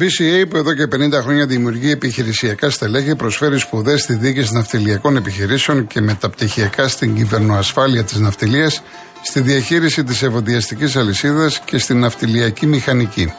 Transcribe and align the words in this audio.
BCA 0.00 0.48
που 0.48 0.56
εδώ 0.56 0.74
και 0.74 0.84
50 0.84 1.22
χρόνια 1.22 1.46
δημιουργεί 1.46 1.90
επιχειρησιακά 1.90 2.70
στελέχη 2.70 3.16
προσφέρει 3.16 3.58
σπουδές 3.58 4.00
στη 4.00 4.14
διοίκηση 4.14 4.54
ναυτιλιακών 4.54 5.16
επιχειρήσεων 5.16 5.86
και 5.86 6.00
μεταπτυχιακά 6.00 6.88
στην 6.88 7.14
κυβερνοασφάλεια 7.14 8.04
της 8.04 8.18
ναυτιλίας, 8.18 8.82
στη 9.22 9.40
διαχείριση 9.40 10.04
της 10.04 10.22
ευωδιαστικής 10.22 10.96
αλυσίδας 10.96 11.60
και 11.64 11.78
στην 11.78 11.98
ναυτιλιακή 11.98 12.66
μηχανική. 12.66 13.32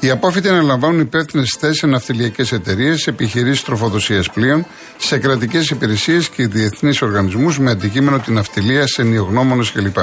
Οι 0.00 0.10
απόφοιτοι 0.10 0.48
αναλαμβάνουν 0.48 1.00
υπεύθυνες 1.00 1.56
θέσεις 1.60 1.78
σε 1.78 1.86
ναυτιλιακές 1.86 2.52
εταιρείες, 2.52 3.06
επιχειρήσεις 3.06 3.64
τροφοδοσίας 3.64 4.30
πλοίων, 4.30 4.66
σε 4.96 5.18
κρατικές 5.18 5.70
υπηρεσίες 5.70 6.28
και 6.28 6.46
διεθνείς 6.46 7.02
οργανισμούς 7.02 7.58
με 7.58 7.70
αντικείμενο 7.70 8.18
την 8.18 8.34
ναυτιλία, 8.34 8.86
σε 8.86 9.02
νεογνώμονε 9.02 9.64
κλπ. 9.72 9.96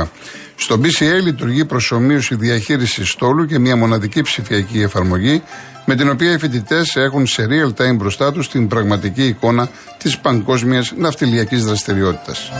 Στο 0.55 0.79
BCA 0.83 1.23
λειτουργεί 1.23 1.65
προσωμείωση 1.65 2.35
διαχείρισης 2.35 3.09
στόλου 3.09 3.45
και 3.45 3.59
μια 3.59 3.75
μοναδική 3.75 4.21
ψηφιακή 4.21 4.81
εφαρμογή 4.81 5.41
με 5.85 5.95
την 5.95 6.09
οποία 6.09 6.31
οι 6.31 6.37
φοιτητές 6.37 6.95
έχουν 6.95 7.27
σε 7.27 7.47
real 7.49 7.81
time 7.81 7.95
μπροστά 7.95 8.31
τους 8.31 8.49
την 8.49 8.67
πραγματική 8.67 9.25
εικόνα 9.25 9.69
της 9.97 10.17
παγκόσμιας 10.17 10.93
ναυτιλιακής 10.97 11.65
δραστηριότητας. 11.65 12.51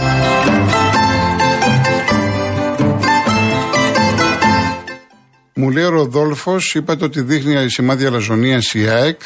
Μου 5.56 5.70
λέει 5.70 5.84
ο 5.84 5.90
Ροδόλφος, 5.90 6.76
είπατε 6.76 7.06
ότι 7.06 7.22
δείχνει 7.22 7.70
σημάδια 7.70 8.08
αλαζονία 8.08 8.60
η 8.74 8.88
ΑΕΚ. 8.88 9.22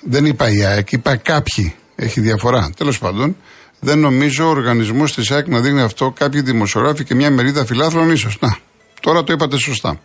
Δεν 0.00 0.26
είπα 0.26 0.48
η 0.50 0.64
ΑΕΚ, 0.64 0.92
είπα 0.92 1.16
κάποιοι. 1.16 1.74
Έχει 1.96 2.20
διαφορά. 2.20 2.70
Τέλος 2.76 2.98
πάντων, 2.98 3.36
δεν 3.80 3.98
νομίζω 3.98 4.46
ο 4.46 4.48
οργανισμός 4.48 5.14
της 5.14 5.30
ΑΕΚ 5.30 5.48
να 5.48 5.60
δείχνει 5.60 5.80
αυτό. 5.80 6.10
Κάποιοι 6.10 6.40
δημοσιογράφοι 6.40 7.04
και 7.04 7.14
μια 7.14 7.30
μερίδα 7.30 7.64
φιλάθλων 7.64 8.10
ίσως. 8.10 8.36
Να, 8.40 8.56
τώρα 9.00 9.24
το 9.24 9.32
είπατε 9.32 9.58
σωστά. 9.58 10.00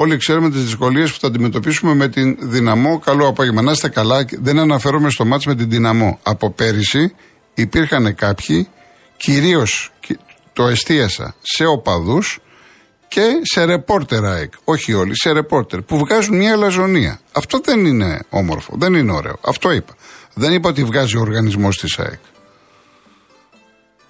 Όλοι 0.00 0.16
ξέρουμε 0.16 0.50
τις 0.50 0.64
δυσκολίες 0.64 1.12
που 1.12 1.18
θα 1.20 1.26
αντιμετωπίσουμε 1.26 1.94
με 1.94 2.08
την 2.08 2.36
δυναμό. 2.40 2.98
Καλό 2.98 3.26
απόγευμα. 3.26 3.62
Να 3.62 3.72
είστε 3.72 3.88
καλά. 3.88 4.24
Δεν 4.30 4.58
αναφέρομαι 4.58 5.10
στο 5.10 5.24
μάτς 5.24 5.46
με 5.46 5.54
την 5.54 5.70
δυναμό. 5.70 6.18
Από 6.22 6.50
πέρυσι 6.50 7.14
υπήρχαν 7.54 8.14
κάποιοι, 8.14 8.68
κυρίως 9.16 9.92
το 10.52 10.66
εστίασα 10.66 11.34
σε 11.42 11.64
οπαδούς 11.64 12.38
και 13.08 13.22
σε 13.42 13.64
ρεπόρτερ 13.64 14.24
ΑΕΚ. 14.24 14.52
Όχι 14.64 14.92
όλοι, 14.92 15.12
σε 15.16 15.32
ρεπόρτερ 15.32 15.82
που 15.82 15.98
βγάζουν 15.98 16.36
μια 16.36 16.52
αλαζονία. 16.52 17.20
Αυτό 17.32 17.60
δεν 17.64 17.84
είναι 17.84 18.22
όμορφο, 18.28 18.74
δεν 18.78 18.94
είναι 18.94 19.12
ωραίο. 19.12 19.38
Αυτό 19.40 19.72
είπα. 19.72 19.94
Δεν 20.34 20.52
είπα 20.52 20.68
ότι 20.68 20.84
βγάζει 20.84 21.16
ο 21.16 21.20
οργανισμός 21.20 21.76
της 21.76 21.98
ΑΕΚ. 21.98 22.20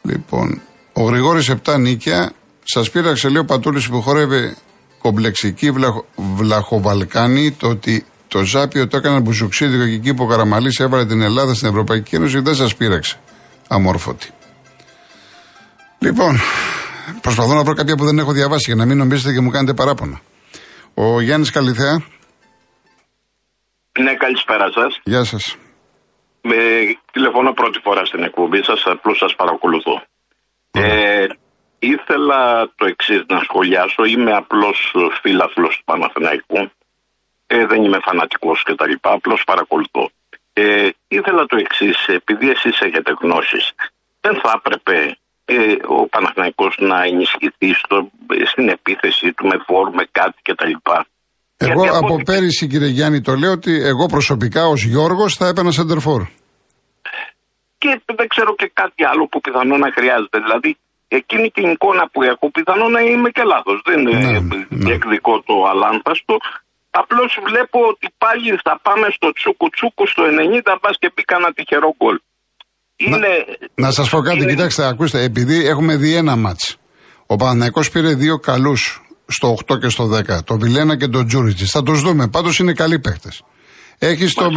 Λοιπόν, 0.02 0.60
ο 0.92 1.02
Γρηγόρης 1.02 1.50
7 1.64 1.78
νίκια, 1.78 2.32
σας 2.64 2.90
πήραξε 2.90 3.28
λέει 3.28 3.40
ο 3.40 3.44
Πατούλης 3.44 3.88
που 3.88 4.02
χορεύει 4.02 4.56
κομπλεξική 4.98 5.70
βλαχο, 5.70 6.06
βλαχοβαλκάνη, 6.16 7.52
το 7.52 7.68
ότι 7.68 8.04
το 8.28 8.44
Ζάπιο 8.44 8.88
το 8.88 8.96
έκανε 8.96 9.20
μπουζουξίδικο 9.20 9.84
και 9.84 9.94
εκεί 9.94 10.14
που 10.14 10.24
ο 10.24 10.26
Καραμαλής 10.26 10.78
έβαλε 10.78 11.06
την 11.06 11.20
Ελλάδα 11.22 11.54
στην 11.54 11.68
Ευρωπαϊκή 11.68 12.14
Ένωση 12.14 12.40
δεν 12.40 12.54
σας 12.54 12.76
πείραξε. 12.76 13.20
Αμόρφωτη. 13.68 14.28
Λοιπόν, 15.98 16.38
προσπαθώ 17.20 17.54
να 17.54 17.62
βρω 17.62 17.74
κάποια 17.74 17.94
που 17.94 18.04
δεν 18.04 18.18
έχω 18.18 18.32
διαβάσει 18.32 18.64
για 18.66 18.74
να 18.74 18.86
μην 18.86 18.96
νομίζετε 18.96 19.34
και 19.34 19.40
μου 19.40 19.50
κάνετε 19.50 19.74
παράπονα. 19.74 20.20
Ο 20.94 21.20
Γιάννης 21.20 21.50
Καλιθέα. 21.50 22.02
Ναι, 23.98 24.14
καλησπέρα 24.14 24.66
σας. 24.72 25.00
Γεια 25.04 25.24
σας. 25.24 25.56
Με 26.42 26.56
τηλεφωνώ 27.12 27.52
πρώτη 27.52 27.78
φορά 27.82 28.04
στην 28.04 28.22
εκπομπή 28.22 28.64
σας, 28.64 28.82
απλώς 28.84 29.16
σας 29.18 29.34
παρακολουθώ. 29.34 30.02
Ε, 30.70 31.26
ήθελα 31.78 32.70
το 32.76 32.84
εξής 32.86 33.22
να 33.28 33.40
σχολιάσω. 33.40 34.04
Είμαι 34.04 34.32
απλώ 34.32 34.74
φίλαθλος 35.22 35.76
του 35.76 35.84
Παναθηναϊκού. 35.84 36.70
Ε, 37.46 37.66
δεν 37.66 37.84
είμαι 37.84 37.98
φανατικός 38.02 38.62
κτλ. 38.62 38.92
Απλώς 39.00 39.42
παρακολουθώ. 39.46 40.10
Ε, 40.52 40.88
ήθελα 41.08 41.46
το 41.46 41.56
εξής, 41.56 42.06
επειδή 42.06 42.50
εσείς 42.50 42.80
έχετε 42.80 43.12
γνώσεις, 43.20 43.72
δεν 44.20 44.34
θα 44.42 44.52
έπρεπε 44.56 45.16
ε, 45.44 45.76
ο 45.86 46.08
Παναθηναϊκός 46.08 46.76
να 46.78 47.02
ενισχυθεί 47.04 47.74
στο, 47.74 48.10
στην 48.44 48.68
επίθεση 48.68 49.32
του 49.32 49.46
με 49.46 49.56
φόρ, 49.66 49.90
με 49.94 50.04
κάτι 50.10 50.38
κτλ. 50.42 50.74
Εγώ 51.56 51.82
από, 51.82 51.96
από 51.96 52.22
πέρυσι 52.22 52.66
κύριε 52.66 52.88
Γιάννη 52.88 53.20
το 53.20 53.34
λέω 53.34 53.52
ότι 53.52 53.72
εγώ 53.84 54.06
προσωπικά 54.06 54.66
ως 54.66 54.82
Γιώργος 54.84 55.34
θα 55.34 55.46
έπαιρνα 55.46 55.70
σεντερφόρ. 55.70 56.22
Και 57.78 58.00
δεν 58.04 58.28
ξέρω 58.28 58.54
και 58.54 58.70
κάτι 58.74 59.04
άλλο 59.04 59.26
που 59.26 59.40
πιθανό 59.40 59.76
να 59.76 59.92
χρειάζεται. 59.92 60.38
Δηλαδή 60.38 60.76
εκείνη 61.08 61.48
την 61.50 61.70
εικόνα 61.70 62.04
που 62.12 62.22
έχω 62.22 62.50
πιθανό 62.50 62.88
να 62.88 63.00
είμαι 63.00 63.28
και 63.36 63.42
λάθος. 63.52 63.78
Δεν 63.88 63.98
είναι 64.00 64.40
ναι, 64.40 64.56
ναι. 64.68 64.92
εκδικό 64.96 65.34
το 65.48 65.54
αλάνθαστο. 65.70 66.36
Απλώς 66.90 67.30
βλέπω 67.48 67.78
ότι 67.92 68.06
πάλι 68.18 68.50
θα 68.66 68.74
πάμε 68.86 69.06
στο 69.16 69.32
τσούκου 69.32 69.68
τσούκου 69.70 70.06
στο 70.06 70.22
90 70.72 70.76
μπας 70.80 70.96
και 71.00 71.10
πει 71.14 71.22
κανένα 71.22 71.52
τυχερό 71.52 71.90
γκολ. 71.98 72.18
Είναι, 72.96 73.32
να 73.74 73.86
να 73.86 73.90
σας 73.90 74.08
πω 74.10 74.20
κάτι, 74.20 74.36
είναι... 74.36 74.52
κοιτάξτε, 74.52 74.86
ακούστε, 74.86 75.22
επειδή 75.22 75.66
έχουμε 75.66 75.96
δει 75.96 76.14
ένα 76.14 76.36
μάτς. 76.36 76.76
Ο 77.26 77.36
Παναθηναϊκός 77.36 77.90
πήρε 77.90 78.14
δύο 78.14 78.36
καλούς 78.38 79.02
στο 79.26 79.56
8 79.66 79.78
και 79.80 79.88
στο 79.88 80.04
10. 80.04 80.44
Το 80.44 80.58
Βιλένα 80.58 80.96
και 80.96 81.06
τον 81.06 81.26
Τζούριτζη. 81.26 81.64
Θα 81.64 81.82
τους 81.82 82.00
δούμε. 82.00 82.28
Πάντως 82.28 82.58
είναι 82.58 82.72
καλοί 82.72 82.98
παίχτε. 82.98 83.28
Έχεις 83.98 84.34
τον 84.34 84.54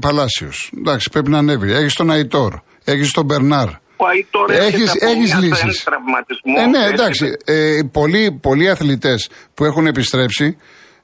Παλάσιος. 0.00 0.70
Εντάξει, 0.78 1.10
πρέπει 1.10 1.30
να 1.30 1.38
ανέβει. 1.38 1.72
Έχεις 1.72 1.94
τον 1.94 2.10
Αϊτόρ. 2.10 2.54
Έχεις 2.84 3.12
τον 3.12 3.24
Μπερνάρ. 3.24 3.68
Έχει 5.00 5.36
λύσεις. 5.40 5.86
Ε, 6.56 6.66
ναι, 6.66 6.84
εντάξει. 6.84 7.36
Ε, 7.44 7.80
πολλοί, 7.92 8.38
πολλοί 8.42 8.70
αθλητές 8.70 9.28
που 9.54 9.64
έχουν 9.64 9.86
επιστρέψει 9.86 10.56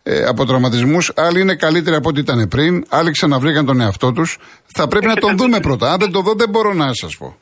ε, 0.02 0.24
από 0.24 0.44
τραυματισμούς, 0.44 1.12
άλλοι 1.16 1.40
είναι 1.40 1.54
καλύτεροι 1.54 1.96
από 1.96 2.08
ό,τι 2.08 2.20
ήταν 2.20 2.48
πριν, 2.48 2.84
άλλοι 2.88 3.10
ξαναβρήκαν 3.10 3.66
τον 3.66 3.80
εαυτό 3.80 4.12
τους. 4.12 4.38
Θα 4.76 4.88
πρέπει 4.88 5.06
να 5.06 5.14
τον 5.14 5.36
δούμε 5.36 5.60
πρώτα. 5.60 5.92
Αν 5.92 5.98
δεν 5.98 6.12
το 6.12 6.20
δω, 6.20 6.34
δεν 6.34 6.48
μπορώ 6.48 6.72
να 6.74 6.94
σας 6.94 7.16
πω. 7.16 7.36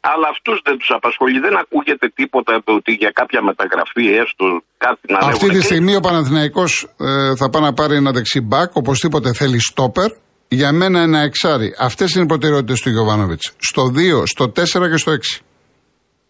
Αλλά 0.00 0.28
αυτούς 0.30 0.60
δεν 0.64 0.78
τους 0.78 0.90
απασχολεί. 0.90 1.38
Δεν 1.38 1.56
ακούγεται 1.58 2.08
τίποτα 2.14 2.62
ότι 2.64 2.92
για 2.92 3.10
κάποια 3.14 3.42
μεταγραφή, 3.42 4.06
έστω 4.22 4.44
κάτι 4.78 5.00
να 5.12 5.18
Αυτή 5.18 5.48
τη 5.48 5.62
στιγμή 5.62 5.96
ο 5.96 6.00
Παναθηναϊκός 6.00 6.88
ε, 6.98 7.36
θα 7.36 7.50
πάει 7.50 7.62
να 7.62 7.72
πάρει 7.72 7.94
ένα 7.96 8.10
δεξί 8.12 8.40
μπακ, 8.40 8.76
οπωσδήποτε 8.76 9.32
θέλει 9.32 9.60
στόπερ. 9.60 10.10
Για 10.52 10.72
μένα 10.72 11.00
ένα 11.00 11.20
εξάρι. 11.20 11.74
Αυτές 11.78 12.14
είναι 12.14 12.24
οι 12.24 12.26
προτεραιότητες 12.26 12.80
του 12.80 12.90
Γιωβάνοβιτς. 12.90 13.52
Στο 13.58 13.92
2, 13.96 14.26
στο 14.26 14.48
4 14.48 14.88
και 14.90 14.96
στο 14.96 15.12
6. 15.12 15.40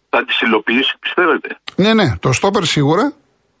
Θα 0.09 0.25
τις 0.25 0.41
υλοποιήσει, 0.41 0.93
πιστεύετε; 0.99 1.59
Ναι, 1.75 1.93
ναι. 1.93 2.17
Το 2.19 2.31
στόπερ 2.31 2.65
σίγουρα. 2.65 3.13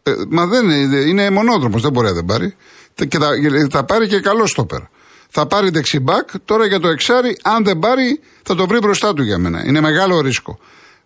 Ε, 0.03 0.11
μα 0.29 0.45
δεν 0.45 0.69
είναι, 0.69 0.97
είναι 0.97 1.29
μονόδρομος, 1.29 1.81
δεν 1.81 1.91
μπορεί 1.91 2.07
να 2.07 2.13
δεν 2.13 2.25
πάρει. 2.25 2.55
Και 3.07 3.17
θα, 3.17 3.29
θα 3.69 3.85
πάρει 3.85 4.07
και 4.07 4.19
καλό 4.19 4.45
στόπερ. 4.45 4.79
Θα 5.29 5.47
πάρει 5.47 5.69
δεξιμπάκ, 5.69 6.29
τώρα 6.45 6.65
για 6.65 6.79
το 6.79 6.87
εξάρι, 6.87 7.37
αν 7.43 7.63
δεν 7.63 7.79
πάρει, 7.79 8.19
θα 8.43 8.55
το 8.55 8.67
βρει 8.67 8.77
μπροστά 8.77 9.13
του 9.13 9.23
για 9.23 9.37
μένα. 9.37 9.63
Είναι 9.65 9.81
μεγάλο 9.81 10.21
ρίσκο. 10.21 10.59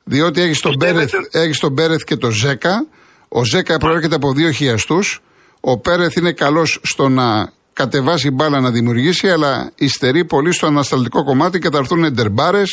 Διότι 0.04 0.42
έχει 0.42 0.62
τον, 0.62 0.78
Πέρεθ, 0.78 1.14
έχεις 1.32 1.60
τον 1.60 1.74
Πέρεθ 1.74 2.04
και 2.04 2.16
τον 2.16 2.32
Ζέκα. 2.32 2.86
Ο 3.28 3.44
Ζέκα 3.44 3.78
προέρχεται 3.78 4.16
από 4.16 4.34
δύο 4.34 4.52
χιαστούς. 4.52 5.22
Ο 5.60 5.80
Πέρεθ 5.80 6.16
είναι 6.16 6.32
καλός 6.32 6.80
στο 6.84 7.10
να 7.10 7.52
κατεβάσει 7.80 8.32
μπάλα 8.32 8.60
να 8.60 8.72
δημιουργήσει, 8.72 9.28
αλλά 9.30 9.72
υστερεί 9.76 10.26
πολύ 10.26 10.52
στο 10.54 10.66
ανασταλτικό 10.68 11.24
κομμάτι 11.24 11.60
και 11.60 11.70
θα 11.70 11.78
έρθουν 11.78 12.04
εντερμπάρε. 12.04 12.64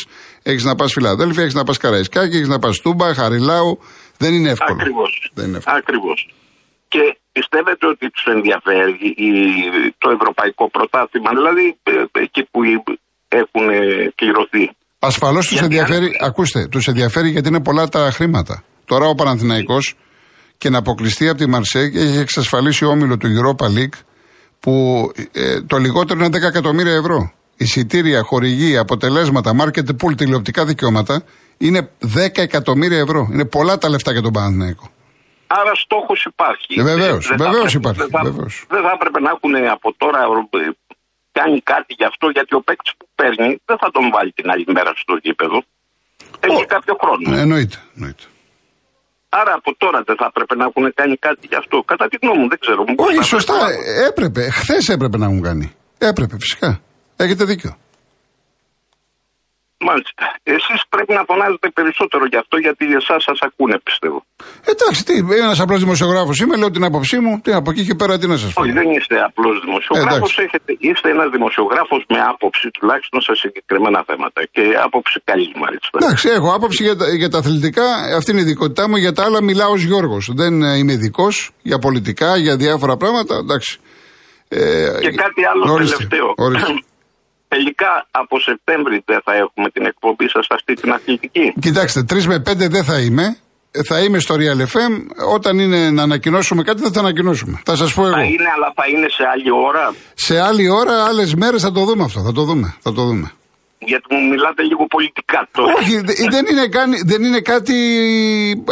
Έχεις 0.43 0.63
να 0.63 0.75
πας 0.75 0.91
Φιλαδέλφια, 0.93 1.43
έχεις 1.43 1.53
να 1.53 1.63
πας 1.63 1.77
Καραϊσκάκη, 1.77 2.35
έχεις 2.35 2.47
να 2.47 2.59
πας 2.59 2.79
Τούμπα, 2.79 3.13
Χαριλάου. 3.13 3.79
Δεν 4.17 4.33
είναι 4.33 4.49
εύκολο. 4.49 4.79
Ακριβώς. 5.65 6.19
Και 6.87 7.17
πιστεύετε 7.31 7.87
ότι 7.87 8.09
τους 8.09 8.25
ενδιαφέρει 8.25 8.93
το 9.97 10.09
ευρωπαϊκό 10.17 10.69
πρωτάθλημα, 10.69 11.29
δηλαδή 11.39 11.77
ε, 11.83 12.21
εκεί 12.25 12.43
που 12.51 12.59
έχουν 13.27 13.67
κληρωθεί; 14.15 14.65
Ασφαλώς 14.99 15.47
τους 15.47 15.61
ενδιαφέρει, 15.61 16.17
ακούστε, 16.21 16.67
τους 16.71 16.87
ενδιαφέρει 16.87 17.29
γιατί 17.29 17.47
είναι 17.47 17.61
πολλά 17.61 17.89
τα 17.89 18.11
χρήματα. 18.11 18.63
Τώρα 18.85 19.05
ο 19.05 19.15
Παναθηναϊκός 19.15 19.95
και 20.57 20.69
να 20.69 20.77
αποκλειστεί 20.77 21.29
από 21.29 21.37
τη 21.37 21.49
Μαρσέκ 21.49 21.95
έχει 21.95 22.17
εξασφαλίσει 22.17 22.85
όμιλο 22.85 23.17
του 23.17 23.27
Europa 23.27 23.65
League 23.65 23.97
που 24.63 25.11
ε, 25.31 25.61
το 25.61 25.77
λιγότερο 25.77 26.23
είναι 26.23 26.37
10 26.37 26.41
εκατομμύρια 26.41 26.93
ευρώ. 26.93 27.31
Εισιτήρια, 27.57 28.21
χορηγοί, 28.21 28.77
αποτελέσματα, 28.77 29.51
market 29.61 29.87
pool, 30.01 30.17
τηλεοπτικά 30.17 30.65
δικαιώματα 30.65 31.23
είναι 31.57 31.89
10 32.15 32.27
εκατομμύρια 32.33 32.99
ευρώ. 32.99 33.29
Είναι 33.31 33.45
πολλά 33.45 33.77
τα 33.77 33.89
λεφτά 33.89 34.11
για 34.11 34.21
τον 34.21 34.31
Παναθηναϊκό. 34.31 34.89
Άρα 35.47 35.75
στόχος 35.75 36.25
υπάρχει. 36.25 36.79
Ε, 36.79 36.83
Βεβαίως, 36.83 37.33
βεβαίως 37.37 37.73
υπάρχει. 37.73 37.99
Δεν 37.99 38.09
θα, 38.09 38.21
δεν 38.69 38.81
θα 38.81 38.91
έπρεπε 38.93 39.19
να 39.19 39.29
έχουν 39.29 39.55
από 39.55 39.93
τώρα 39.97 40.19
ε, 40.49 40.69
κάνει 41.31 41.61
κάτι 41.61 41.93
γι' 41.97 42.05
αυτό, 42.05 42.29
γιατί 42.29 42.55
ο 42.55 42.61
παίκτης 42.61 42.93
που 42.97 43.07
παίρνει 43.15 43.61
δεν 43.65 43.77
θα 43.77 43.91
τον 43.91 44.09
βάλει 44.13 44.31
την 44.31 44.49
άλλη 44.49 44.65
μέρα 44.67 44.93
στο 44.95 45.17
γήπεδο. 45.21 45.63
Έχει 46.39 46.65
κάποιο 46.65 46.97
χρόνο. 47.01 47.37
Ε, 47.37 47.41
εννοείται, 47.41 47.77
εννοείται. 47.95 48.23
Άρα 49.39 49.53
από 49.59 49.69
τώρα 49.77 49.99
δεν 50.07 50.15
θα 50.19 50.25
έπρεπε 50.31 50.55
να 50.55 50.65
έχουν 50.69 50.85
κάνει 50.99 51.15
κάτι 51.27 51.47
γι' 51.51 51.55
αυτό. 51.55 51.77
Κατά 51.91 52.05
τη 52.07 52.15
γνώμη 52.21 52.39
μου, 52.41 52.49
δεν 52.53 52.59
ξέρω. 52.63 52.81
Όχι, 53.07 53.23
σωστά. 53.23 53.57
Έπρεπε. 54.09 54.41
Χθες 54.49 54.89
έπρεπε 54.89 55.17
να 55.17 55.25
έχουν 55.25 55.41
κάνει. 55.41 55.65
Έπρεπε, 55.97 56.35
φυσικά. 56.39 56.81
Έχετε 57.15 57.43
δίκιο. 57.43 57.77
Μάλιστα. 59.89 60.23
Εσείς 60.55 60.79
πρέπει 60.93 61.13
να 61.19 61.23
φωνάζετε 61.29 61.67
περισσότερο 61.77 62.23
γι' 62.31 62.39
αυτό, 62.43 62.55
γιατί 62.65 62.83
εσάς 63.01 63.21
σας 63.27 63.39
ακούνε, 63.47 63.77
πιστεύω. 63.87 64.19
Εντάξει, 64.71 64.99
τι, 65.07 65.13
ένας 65.45 65.59
απλός 65.63 65.79
δημοσιογράφος 65.85 66.35
είμαι, 66.41 66.55
λέω 66.61 66.71
την 66.77 66.83
άποψή 66.89 67.17
μου. 67.23 67.31
Τι 67.43 67.51
από 67.59 67.67
εκεί 67.71 67.83
και 67.87 67.95
πέρα 67.99 68.13
τι 68.19 68.27
να 68.33 68.37
σας 68.37 68.53
πω. 68.53 68.61
Όχι, 68.61 68.71
δεν 68.79 68.87
είστε 68.95 69.15
απλός 69.29 69.55
δημοσιογράφος. 69.65 70.31
Είστε 70.89 71.07
ένας 71.15 71.29
δημοσιογράφος 71.35 72.01
με 72.13 72.19
άποψη 72.31 72.67
τουλάχιστον 72.75 73.19
σε 73.27 73.33
συγκεκριμένα 73.41 73.99
θέματα. 74.09 74.39
Και 74.55 74.63
άποψη 74.85 75.17
καλής, 75.29 75.51
μάλιστα. 75.63 75.95
Εντάξει, 76.01 76.25
έχω 76.37 76.49
άποψη 76.57 76.83
για 76.87 76.95
τα, 76.99 77.05
για 77.21 77.29
τα 77.29 77.37
αθλητικά. 77.37 77.87
Αυτή 78.17 78.31
είναι 78.31 78.41
η 78.43 78.43
ειδικότητά 78.43 78.83
μου. 78.89 78.95
Για 78.95 79.13
τα 79.17 79.23
άλλα 79.23 79.39
μιλάω 79.43 79.71
ως 79.71 79.83
Γιώργος. 79.89 80.23
Δεν 80.41 80.53
ε, 80.63 80.77
είμαι 80.77 80.93
ειδικός 80.93 81.51
για 81.61 81.77
πολιτικά, 81.79 82.37
για 82.37 82.55
διάφορα 82.55 82.95
πράγματα. 82.97 83.35
Εντάξει. 83.35 83.79
Ε, 84.47 84.59
και 85.01 85.11
κάτι 85.11 85.41
άλλο 85.51 85.75
τελευταίο. 85.75 86.27
Τελικά 87.55 88.07
από 88.11 88.39
Σεπτέμβρη 88.39 88.97
δεν 89.05 89.21
θα 89.25 89.33
έχουμε 89.43 89.69
την 89.69 89.85
εκπομπή 89.85 90.27
σας 90.29 90.45
αυτή 90.49 90.73
την 90.73 90.91
αθλητική. 90.91 91.53
Κοιτάξτε, 91.59 92.05
3 92.09 92.25
με 92.25 92.37
5 92.39 92.69
δεν 92.75 92.83
θα 92.83 92.99
είμαι. 92.99 93.37
Θα 93.89 93.99
είμαι 94.03 94.19
στο 94.19 94.35
Real 94.35 94.59
FM. 94.73 94.93
Όταν 95.33 95.59
είναι 95.59 95.89
να 95.89 96.03
ανακοινώσουμε 96.03 96.63
κάτι, 96.63 96.81
θα 96.81 96.91
το 96.91 96.99
ανακοινώσουμε. 96.99 97.61
Θα 97.65 97.75
σας 97.75 97.93
πω 97.93 98.01
εγώ. 98.05 98.15
Θα 98.15 98.23
είναι, 98.23 98.49
αλλά 98.55 98.71
θα 98.75 98.83
είναι 98.91 99.07
σε 99.09 99.23
άλλη 99.33 99.51
ώρα. 99.67 99.93
Σε 100.13 100.39
άλλη 100.39 100.69
ώρα, 100.69 101.05
άλλες 101.05 101.35
μέρες 101.35 101.61
θα 101.61 101.71
το 101.71 101.81
δούμε 101.83 102.03
αυτό. 102.03 102.19
Θα 102.21 102.31
το 102.31 102.43
δούμε. 102.43 102.75
Θα 102.81 102.93
το 102.93 103.01
δούμε. 103.03 103.31
Γιατί 103.79 104.15
μου 104.15 104.27
μιλάτε 104.27 104.61
λίγο 104.63 104.85
πολιτικά 104.85 105.47
τώρα. 105.51 105.73
Όχι, 105.77 105.95
δεν 106.35 106.45
είναι, 106.51 106.67
καν, 106.67 106.91
δεν 107.05 107.23
είναι 107.23 107.39
κάτι 107.39 107.75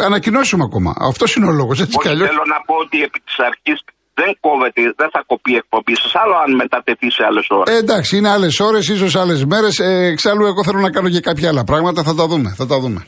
ανακοινώσουμε 0.08 0.64
ακόμα. 0.64 0.94
Αυτός 0.98 1.34
είναι 1.34 1.46
ο 1.46 1.52
λόγος. 1.60 1.80
Έτσι 1.80 1.98
κι 1.98 2.08
αλλιώς. 2.08 2.28
Θέλω 2.28 2.46
να 2.46 2.60
πω 2.66 2.74
ότι 2.74 3.02
επί 3.02 3.20
της 3.26 3.38
αρχής 3.38 3.78
δεν 4.22 4.30
κόβεται, 4.46 4.80
δεν 5.00 5.10
θα 5.14 5.20
κοπεί 5.30 5.50
η 5.56 5.58
εκπομπή 5.62 5.94
σας. 6.02 6.12
Άλλο 6.22 6.34
αν 6.44 6.50
μετατεθεί 6.62 7.08
σε 7.16 7.22
άλλες 7.28 7.46
ώρες. 7.58 7.74
Ε, 7.74 7.78
εντάξει, 7.84 8.10
είναι 8.16 8.30
άλλες 8.36 8.54
ώρες, 8.68 8.84
ίσως 8.94 9.12
άλλες 9.22 9.40
μέρες. 9.52 9.74
Ε, 9.78 9.90
εξάλλου, 10.14 10.44
εγώ 10.50 10.60
θέλω 10.66 10.80
να 10.86 10.90
κάνω 10.96 11.08
και 11.14 11.20
κάποια 11.28 11.48
άλλα 11.50 11.64
πράγματα. 11.70 12.00
Θα 12.08 12.14
τα 12.14 12.24
δούμε. 12.30 12.48
Θα 12.60 12.66
τα 12.66 12.76
δούμε. 12.82 13.00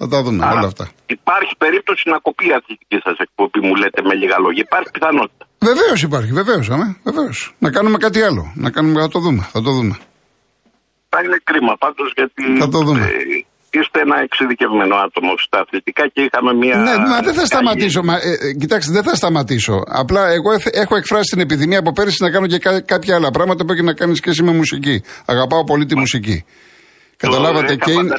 Θα 0.00 0.06
τα 0.12 0.18
δούμε 0.24 0.44
Άρα, 0.44 0.58
όλα 0.58 0.66
αυτά. 0.72 0.84
Υπάρχει 1.06 1.52
περίπτωση 1.64 2.04
να 2.12 2.18
κοπεί 2.26 2.44
η 2.52 2.52
αθλητική 2.58 2.98
σας 3.04 3.16
εκπομπή, 3.26 3.58
μου 3.66 3.74
λέτε 3.80 4.00
με 4.08 4.14
λίγα 4.20 4.36
λόγια. 4.44 4.62
Υπάρχει 4.68 4.90
πιθανότητα. 4.96 5.44
Βεβαίως 5.68 5.98
υπάρχει, 6.08 6.32
βεβαίως. 6.40 6.66
Βεβαίως. 7.08 7.38
Να 7.58 7.70
κάνουμε 7.70 7.98
κάτι 8.06 8.20
άλλο. 8.28 8.52
Να 8.64 8.70
κάνουμε, 8.70 9.00
θα 9.00 9.08
το 9.08 9.18
δούμε. 9.24 9.42
Θα 9.54 9.60
το 9.62 9.70
δούμε. 9.76 9.94
Θα 11.12 11.18
είναι 11.24 11.38
κρίμα 11.44 11.74
πάντως 11.84 12.08
γιατί. 12.18 12.42
Θα 12.62 12.68
το 12.68 12.78
δούμε. 12.86 13.00
Ε, 13.00 13.49
είστε 13.78 14.00
ένα 14.00 14.16
εξειδικευμένο 14.26 14.94
άτομο 14.96 15.32
στα 15.46 15.58
αθλητικά 15.60 16.04
και 16.12 16.20
είχαμε 16.26 16.52
μια. 16.54 16.76
Ναι, 16.76 16.96
μα 17.10 17.20
δεν 17.20 17.34
θα 17.34 17.44
σταματήσω. 17.44 18.02
Μα, 18.02 18.14
ε, 18.14 18.48
ε, 18.48 18.52
κοιτάξτε, 18.60 18.92
δεν 18.92 19.02
θα 19.02 19.14
σταματήσω. 19.14 19.82
Απλά 19.86 20.22
εγώ 20.28 20.50
έχω 20.82 20.96
εκφράσει 20.96 21.30
την 21.30 21.40
επιδημία 21.40 21.78
από 21.78 21.92
πέρυσι 21.92 22.22
να 22.22 22.30
κάνω 22.30 22.46
και 22.46 22.58
κάποια 22.84 23.14
άλλα 23.14 23.30
πράγματα 23.30 23.64
που 23.64 23.72
έχει 23.72 23.82
να 23.82 23.92
κάνει 23.92 24.16
σχέση 24.16 24.42
με 24.42 24.52
μουσική. 24.52 25.02
Αγαπάω 25.24 25.64
πολύ 25.64 25.84
τη 25.86 25.96
μουσική. 25.96 26.44
Καταλάβατε 27.16 27.76
και 27.76 27.90
είναι, 27.92 28.12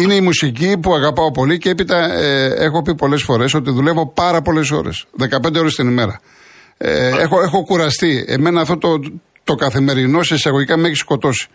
είναι 0.00 0.14
η 0.14 0.20
μουσική 0.20 0.78
που 0.82 0.94
αγαπάω 0.94 1.30
πολύ 1.30 1.58
και 1.58 1.70
έπειτα 1.70 2.12
ε, 2.12 2.64
έχω 2.64 2.82
πει 2.82 2.94
πολλές 2.94 3.22
φορές 3.22 3.54
ότι 3.54 3.70
δουλεύω 3.70 4.12
πάρα 4.12 4.42
πολλές 4.42 4.70
ώρες. 4.70 5.06
15 5.18 5.54
ώρες 5.58 5.74
την 5.74 5.88
ημέρα. 5.88 6.20
Ε, 6.76 7.08
έχω, 7.08 7.42
έχω 7.42 7.62
κουραστεί. 7.62 8.24
Εμένα 8.28 8.60
αυτό 8.60 8.78
το, 8.78 9.00
το 9.44 9.54
καθημερινό 9.54 10.22
σε 10.22 10.34
εισαγωγικά 10.34 10.76
με 10.76 10.86
έχει 10.86 10.96
σκοτώσει. 10.96 11.48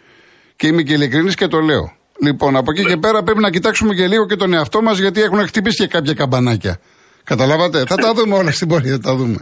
Και 0.56 0.68
είμαι 0.68 0.82
και 0.82 0.94
ειλικρινής 0.94 1.36
και 1.36 1.48
το 1.48 1.60
λέω. 1.60 1.94
Λοιπόν, 2.26 2.56
από 2.56 2.72
εκεί 2.72 2.86
και 2.86 2.98
πέρα 2.98 3.24
πρέπει 3.24 3.40
να 3.40 3.50
κοιτάξουμε 3.50 3.94
και 3.94 4.08
λίγο 4.08 4.26
και 4.26 4.36
τον 4.36 4.54
εαυτό 4.54 4.82
μας 4.82 4.98
γιατί 5.00 5.22
έχουν 5.22 5.40
χτυπήσει 5.48 5.78
και 5.84 5.88
κάποια 5.88 6.14
καμπανάκια. 6.14 6.80
Καταλάβατε; 7.24 7.84
Θα 7.88 7.96
τα 7.96 8.14
δούμε 8.14 8.36
όλα 8.36 8.52
στην 8.52 8.68
πορεία, 8.68 8.92
θα 8.92 9.00
τα 9.00 9.16
δούμε. 9.16 9.40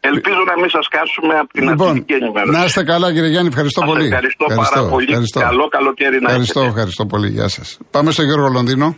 Ελπίζω 0.00 0.42
να 0.46 0.54
μην 0.60 0.70
σας 0.70 0.86
κάσουμε 0.88 1.34
από 1.38 1.52
την 1.52 1.68
λοιπόν, 1.68 1.88
αθλητική 1.88 2.12
ενημέρωση. 2.12 2.58
Να 2.58 2.64
είστε 2.64 2.82
καλά, 2.84 3.12
κύριε 3.12 3.28
Γιάννη, 3.28 3.48
ευχαριστώ 3.48 3.80
πολύ. 3.90 4.06
Ευχαριστώ, 4.06 4.44
ευχαριστώ 4.48 4.80
πάρα 4.80 4.88
πολύ. 4.88 5.06
Ευχαριστώ. 5.08 5.40
Καλό 5.40 5.68
καλοκαίρι 5.68 6.18
να 6.20 6.28
Ευχαριστώ, 6.28 6.58
έχετε. 6.60 6.74
ευχαριστώ 6.74 7.06
πολύ. 7.06 7.28
Γεια 7.28 7.48
σας. 7.48 7.78
Πάμε 7.90 8.10
στο 8.10 8.22
Γιώργο 8.22 8.48
Λονδίνο. 8.48 8.96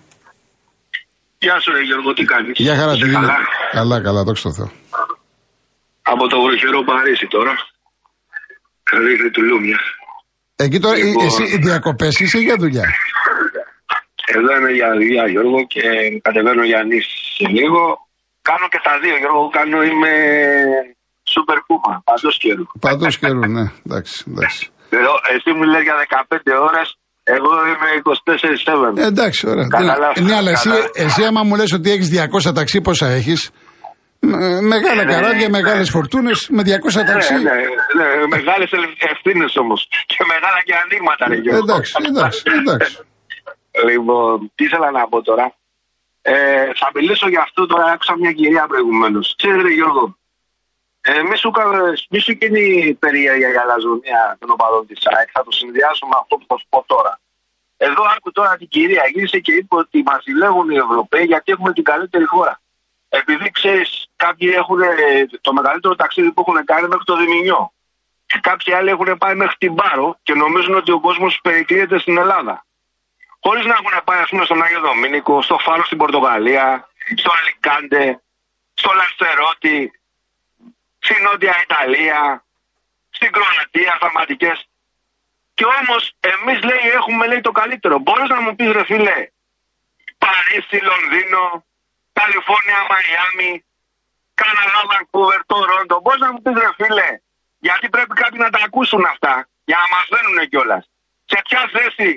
Γεια 1.39 1.61
σου, 1.61 1.73
ρε 1.73 1.83
Γιώργο, 1.89 2.13
τι 2.13 2.25
κάνεις; 2.25 2.53
Γεια 2.57 2.75
χαρά, 2.77 2.93
τι 2.93 3.09
καλά; 3.11 3.37
καλά, 3.73 4.01
καλά, 4.01 4.23
δόξα 4.23 4.49
τω 4.49 4.55
Θεώ. 4.55 4.71
Από 6.03 6.25
το 6.29 6.37
βροχερό 6.43 6.81
Παρίσι 6.91 7.27
τώρα. 7.27 7.55
Ρίχνει 9.07 9.31
του 9.31 9.43
Λούμια. 9.43 9.79
Εκεί 10.57 10.79
τώρα, 10.79 10.97
λοιπόν, 10.97 11.27
εσύ 11.27 11.59
διακοπές 11.59 12.21
είσαι 12.21 12.39
για 12.39 12.57
δουλειά; 12.57 12.85
Εδώ 14.35 14.57
είμαι 14.57 14.71
για 14.71 14.91
δουλειά, 14.93 15.27
Γιώργο, 15.27 15.67
και 15.67 15.83
κατεβαίνω 16.23 16.65
για 16.65 16.83
νύση 16.83 17.17
σε 17.37 17.47
λίγο. 17.49 17.83
Κάνω 18.43 18.67
και 18.73 18.81
τα 18.87 18.99
δύο, 19.03 19.17
Γιώργο. 19.23 19.49
Κάνω, 19.49 19.83
είμαι 19.83 20.13
σούπερ 21.33 21.59
κούμα, 21.67 22.03
παντός 22.05 22.39
καιρού. 22.39 22.65
Παντός 22.81 23.19
καιρού, 23.19 23.39
ναι, 23.57 23.65
εντάξει. 23.87 24.25
εντάξει. 24.29 24.63
Εδώ, 24.99 25.13
εσύ 25.35 25.51
μου 25.57 25.63
λες 25.73 25.83
για 25.83 25.95
15 25.97 26.53
ώρες, 26.69 26.89
εγώ 27.23 27.51
είμαι 27.71 27.89
24-7. 28.97 29.03
Ε, 29.03 29.07
εντάξει, 29.07 29.49
ωραία. 29.49 29.69
Ναι, 30.21 30.35
αλλά 30.35 30.51
εσύ, 30.51 30.71
εσύ 30.95 31.25
άμα 31.25 31.43
μου 31.43 31.57
λες 31.57 31.73
ότι 31.73 31.91
έχεις 31.91 32.09
200 32.09 32.53
ταξί, 32.55 32.81
πόσα 32.81 33.09
έχεις; 33.09 33.51
Μεγάλα 34.25 35.05
ναι, 35.05 35.13
καράβια, 35.13 35.49
ναι, 35.49 35.57
μεγάλες 35.59 35.91
φορτούνες 35.91 36.49
με 36.51 36.63
200 36.63 37.05
ταξί. 37.07 37.35
Ναι, 37.35 37.41
ναι, 37.41 38.07
ναι 38.17 38.27
μεγάλε 38.27 38.65
ευθύνες 39.13 39.57
όμως. 39.57 39.89
Και 40.07 40.25
μεγάλα 40.33 40.59
και 40.65 40.75
ανοίγματα, 40.83 41.29
ρε 41.29 41.37
Γιώργο. 41.37 41.63
Εντάξει, 41.63 41.93
εντάξει, 42.09 42.43
εντάξει. 42.59 42.99
λοιπόν, 43.89 44.53
τι 44.55 44.65
ήθελα 44.65 44.91
να 44.91 45.09
πω 45.09 45.23
τώρα. 45.23 45.55
Ε, 46.23 46.35
θα 46.81 46.89
μιλήσω 46.95 47.29
για 47.29 47.41
αυτό 47.41 47.67
τώρα. 47.67 47.85
Άκουσα 47.93 48.17
μια 48.19 48.33
κυρία 48.33 48.67
προηγουμένως. 48.67 49.35
Ξέρετε, 49.39 49.71
Γιώργο, 49.79 50.17
ε, 51.01 51.23
μη 51.29 51.37
σου, 51.37 51.51
μη 52.11 52.19
σου 52.19 52.33
γίνει 52.41 52.95
περίεργα 53.05 53.49
για 53.55 53.65
λαζονία 53.71 54.37
των 54.41 54.51
οπαδών 54.51 54.87
της 54.87 54.99
ΑΕΚ. 55.13 55.29
Θα 55.33 55.43
το 55.47 55.51
συνδυάσω 55.51 56.05
με 56.11 56.17
αυτό 56.21 56.35
που 56.37 56.45
θα 56.49 56.57
σου 56.61 56.67
πω 56.69 56.85
τώρα. 56.87 57.21
Εδώ 57.77 58.03
άκου 58.17 58.33
τώρα 58.33 58.57
την 58.57 58.69
κυρία 58.69 59.03
γύρισε 59.13 59.39
και 59.39 59.53
είπε 59.59 59.75
ότι 59.85 60.03
μας 60.09 60.23
ζηλεύουν 60.27 60.71
οι 60.71 60.77
Ευρωπαίοι 60.87 61.25
γιατί 61.33 61.53
έχουμε 61.53 61.73
την 61.73 61.85
καλύτερη 61.85 62.25
χώρα 62.25 62.55
επειδή 63.19 63.51
ξέρεις, 63.51 63.91
κάποιοι 64.25 64.53
έχουν 64.55 64.81
ε, 64.83 64.89
το 65.41 65.53
μεγαλύτερο 65.53 65.95
ταξίδι 65.95 66.31
που 66.33 66.41
έχουν 66.45 66.65
κάνει 66.65 66.87
μέχρι 66.89 67.05
το 67.05 67.17
Δημηνιό. 67.17 67.73
Και 68.27 68.39
κάποιοι 68.43 68.73
άλλοι 68.75 68.91
έχουν 68.91 69.19
πάει 69.19 69.35
μέχρι 69.35 69.57
την 69.59 69.75
Πάρο 69.75 70.19
και 70.23 70.35
νομίζουν 70.35 70.75
ότι 70.75 70.91
ο 70.93 71.01
κόσμος 71.01 71.41
περικλείεται 71.43 71.99
στην 71.99 72.17
Ελλάδα. 72.19 72.67
Χωρίς 73.45 73.65
να 73.65 73.75
έχουν 73.79 74.05
πάει, 74.05 74.21
ας 74.21 74.29
πούμε, 74.29 74.45
στον 74.45 74.63
Άγιο 74.63 74.81
Δομήνικο, 74.81 75.43
στο 75.43 75.59
Φάρο 75.59 75.85
στην 75.85 75.99
Πορτογαλία, 75.99 76.89
στο 77.17 77.31
Αλικάντε, 77.39 78.21
στο 78.75 78.91
Λαστερότη, 78.99 80.01
στην 80.99 81.23
Νότια 81.25 81.55
Ιταλία, 81.67 82.45
στην 83.11 83.31
Κροατία, 83.33 83.99
θαυματικέ. 84.01 84.53
Και 85.55 85.65
όμως, 85.81 86.03
εμείς 86.33 86.59
λέει 86.69 86.85
έχουμε 86.99 87.27
λέει 87.27 87.41
το 87.41 87.53
καλύτερο. 87.53 87.99
Μπορείς 87.99 88.29
να 88.29 88.41
μου 88.41 88.57
πεις, 88.57 88.71
ρε 88.71 88.85
φίλε, 88.85 89.19
Παρίσι, 90.23 90.79
Λονδίνο, 90.91 91.65
Καλιφόρνια, 92.13 92.79
Μαϊάμι, 92.91 93.65
Καναδά, 94.43 94.81
Βανκούβερ, 94.91 95.41
Ρόντο. 95.71 95.97
Πώ 96.07 96.13
να 96.23 96.29
μου 96.33 96.41
πεις 96.45 96.57
ρε 96.63 96.71
φίλε, 96.79 97.11
γιατί 97.67 97.87
πρέπει 97.95 98.15
κάποιοι 98.23 98.39
να 98.47 98.51
τα 98.55 98.61
ακούσουν 98.67 99.03
αυτά, 99.15 99.35
για 99.71 99.79
να 99.83 99.87
μας 99.95 100.05
δένουν 100.13 100.39
κιόλας. 100.51 100.85
Σε 101.31 101.39
ποια 101.47 101.63
θέση 101.75 102.11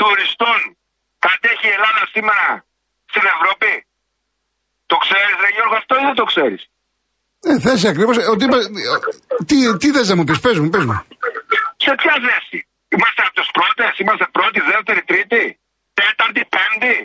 τουριστών 0.00 0.58
κατέχει 1.26 1.66
η 1.70 1.74
Ελλάδα 1.76 2.02
σήμερα 2.14 2.46
στην 3.12 3.24
Ευρώπη; 3.34 3.72
Το 4.90 4.96
ξέρεις, 5.04 5.34
Ρε 5.44 5.50
Γιώργο, 5.56 5.76
αυτό 5.82 5.92
ή 6.00 6.02
δεν 6.10 6.16
το 6.20 6.26
ξέρεις; 6.32 6.62
Ε, 7.48 7.58
θέση 7.66 7.86
ακριβώς. 7.92 8.16
Ε, 8.18 8.22
τι, 9.48 9.56
τι 9.80 9.88
θες 9.94 10.08
να 10.10 10.16
μου 10.16 10.24
πεις, 10.24 10.40
πες 10.44 10.56
μου, 10.58 10.68
πες 10.74 10.84
μου. 10.88 10.96
Σε 11.84 11.92
ποια 12.00 12.14
θέση; 12.26 12.58
Είμαστε 12.94 13.22
από 13.26 13.34
τους 13.40 13.50
πρώτες, 13.58 13.92
είμαστε 13.98 14.26
πρώτη, 14.36 14.60
δεύτερη, 14.72 15.02
τρίτη, 15.10 15.44
τέταρτη, 15.98 16.42
πέμπτη. 16.54 16.96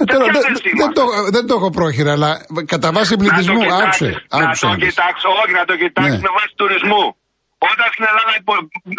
Ε, 0.00 0.04
τώρα, 0.12 0.24
δεν, 0.36 0.42
δεν, 0.80 0.90
το, 0.98 1.02
δεν 1.36 1.44
το 1.48 1.54
έχω 1.58 1.70
πρόχειρα, 1.78 2.12
αλλά 2.16 2.30
κατά 2.72 2.88
βάση 2.96 3.12
πληθυσμού, 3.20 3.62
άκουσε. 3.80 4.10
Να 4.42 4.46
το 4.64 4.68
κοιτάξω, 4.86 5.28
όχι 5.42 5.54
να 5.60 5.64
το 5.70 5.74
κοιτάξω 5.82 6.18
ναι. 6.18 6.26
με 6.26 6.32
βάση 6.36 6.52
τουρισμού. 6.60 7.04
Όταν 7.70 7.86
στην 7.94 8.04
Ελλάδα 8.10 8.32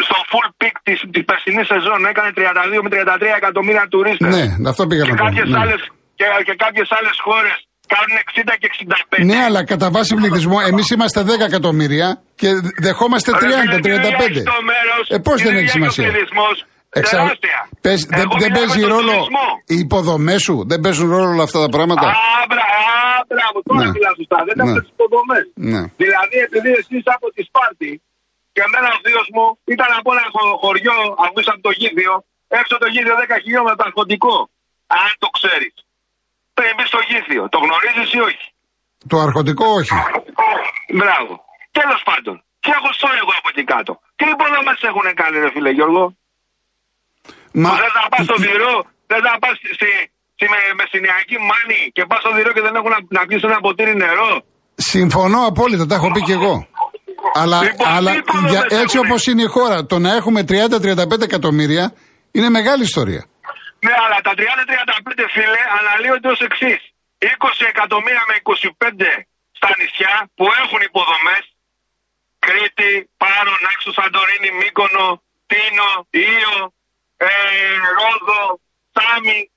στο 0.07 0.17
full 0.31 0.47
peak 0.59 0.75
της 0.87 0.97
της 1.13 1.23
περσινής 1.29 1.67
σεζόν 1.73 1.99
έκανε 2.11 2.29
32 2.37 2.39
με 2.85 2.89
33 2.93 3.41
εκατομμύρια 3.41 3.85
τουρίστες. 3.93 4.31
Ναι, 4.35 4.45
αυτό 4.71 4.83
πήγα 4.89 5.03
να 5.05 5.15
πω. 5.19 5.25
Ναι. 5.29 5.59
Άλλες, 5.63 5.81
και, 6.19 6.25
και 6.47 6.55
κάποιες 6.63 6.87
άλλες 6.97 7.17
χώρες 7.27 7.55
κάνουν 7.93 8.15
60 8.29 8.53
και 8.61 8.67
65. 9.19 9.25
Ναι, 9.31 9.39
αλλά 9.47 9.61
κατά 9.71 9.87
βάση 9.95 10.11
πληθυσμού 10.19 10.57
εμείς 10.71 10.87
είμαστε 10.93 11.19
10 11.21 11.29
εκατομμύρια 11.49 12.07
και 12.39 12.49
δεχόμαστε 12.85 13.31
30, 13.31 13.35
35. 13.35 14.43
Ε, 15.07 15.17
πώς 15.27 15.37
δεν 15.45 15.55
έχει 15.55 15.69
σημασία; 15.77 16.07
Εξα... 16.89 17.17
Πες, 17.81 17.99
δεν, 18.17 18.27
δεν 18.43 18.51
παίζει 18.57 18.81
ρόλο 18.93 19.15
οι 19.71 19.77
υποδομές 19.85 20.41
σου, 20.41 20.55
δεν 20.71 20.79
παίζουν 20.83 21.09
ρόλο 21.15 21.29
όλα 21.35 21.43
αυτά 21.43 21.59
τα 21.65 21.69
πράγματα; 21.75 22.07
Α, 22.07 22.13
μπράβο, 23.31 23.57
τώρα 23.67 23.83
ναι. 23.83 23.91
μιλάς 23.95 24.15
σωστά. 24.19 24.37
Δεν 24.47 24.55
ναι. 24.57 24.79
τις 24.79 24.89
υποδομές. 24.95 25.45
Ναι. 25.73 25.81
Δηλαδή, 26.03 26.37
επειδή 26.47 26.69
εσύ 26.79 26.93
είσαι 26.97 27.11
από 27.17 27.27
τη 27.35 27.41
Σπάρτη 27.49 27.91
και 28.53 28.61
εμένα 28.67 28.87
ο 28.95 28.99
θείος 29.03 29.27
μου 29.35 29.45
ήταν 29.73 29.89
από 29.99 30.09
ένα 30.15 30.25
χωριό, 30.63 30.99
αφού 31.23 31.39
από 31.53 31.61
το 31.67 31.71
γίδιο, 31.79 32.13
έξω 32.59 32.73
το 32.83 32.87
γίδιο 32.93 33.15
10 33.21 33.43
χιλιόμετρα 33.43 33.85
αρχοντικό. 33.89 34.35
Αν 35.01 35.09
το 35.23 35.29
ξέρεις. 35.37 35.75
Πριν 36.57 36.71
μπει 36.75 36.85
στο 36.91 37.01
γίδιο, 37.09 37.43
το 37.53 37.59
γνωρίζεις 37.65 38.09
ή 38.17 38.19
όχι; 38.29 38.47
Το 39.11 39.17
αρχοντικό 39.27 39.65
όχι. 39.79 39.93
Μπράβο. 40.99 41.33
Τέλος 41.79 42.01
πάντων. 42.09 42.35
Και 42.63 42.71
έχω 42.77 42.89
στο 42.97 43.07
εγώ 43.21 43.33
από 43.39 43.49
εκεί 43.53 43.63
κάτω. 43.73 43.91
Τι 44.17 44.25
υποδομέ 44.35 44.73
έχουν 44.89 45.07
κάνει, 45.21 45.35
ρε 45.43 45.49
φίλε 45.53 45.71
Γιώργο; 45.77 46.03
Μα- 47.51 47.69
Που 47.69 47.75
δεν 47.85 47.91
θα 47.97 48.03
πας 48.11 48.23
στο 48.27 48.35
Δηρό, 48.45 48.75
δεν 49.11 49.21
θα 49.25 49.33
πας 49.41 49.53
στη, 49.77 49.89
στη 50.35 50.45
με- 50.51 50.73
μεσηνιακή 50.79 51.37
μάνη 51.49 51.79
και 51.95 52.03
πας 52.09 52.19
στο 52.23 52.31
Δηρό 52.35 52.51
και 52.55 52.61
δεν 52.67 52.73
έχουν 52.79 52.89
να, 52.95 52.99
να 53.17 53.21
πιεις 53.27 53.41
ένα 53.49 53.59
ποτήρι 53.65 53.95
νερό. 54.03 54.31
Συμφωνώ 54.75 55.39
απόλυτα, 55.51 55.85
τα 55.89 55.95
έχω 55.99 56.09
πει 56.11 56.21
και 56.29 56.35
εγώ. 56.39 56.55
Αλλά, 57.41 57.57
Λοιπόν, 57.67 57.87
αλλά 57.95 58.11
τι 58.11 58.17
υποδομές 58.17 58.51
για, 58.51 58.61
έτσι 58.81 58.95
έχουνε; 58.97 59.07
όπως 59.07 59.21
είναι 59.29 59.43
η 59.49 59.51
χώρα, 59.57 59.77
το 59.91 59.97
να 60.05 60.09
έχουμε 60.19 60.41
30-35 60.49 61.21
εκατομμύρια 61.29 61.85
είναι 62.35 62.49
μεγάλη 62.57 62.83
ιστορία. 62.91 63.23
Ναι, 63.85 63.93
αλλά 64.03 64.17
τα 64.27 64.33
30-35 64.39 65.25
φίλε 65.35 65.61
αναλύονται 65.79 66.29
ω 66.33 66.37
εξής. 66.47 66.81
20 67.17 67.65
εκατομμύρια 67.73 68.23
με 68.29 68.35
25 68.43 69.09
στα 69.57 69.69
νησιά 69.79 70.13
που 70.35 70.45
έχουν 70.61 70.79
υποδομές. 70.89 71.43
Κρήτη, 72.45 72.91
Πάρο, 73.21 73.53
Νάξο, 73.65 73.89
Σαντορίνη, 73.97 74.49
Μύκονο, 74.59 75.07
Τίνο, 75.49 75.89
Ήο, 76.37 76.55
ε, 77.25 77.27
Ρόδο, 77.97 78.59
Σάμι 78.95 79.51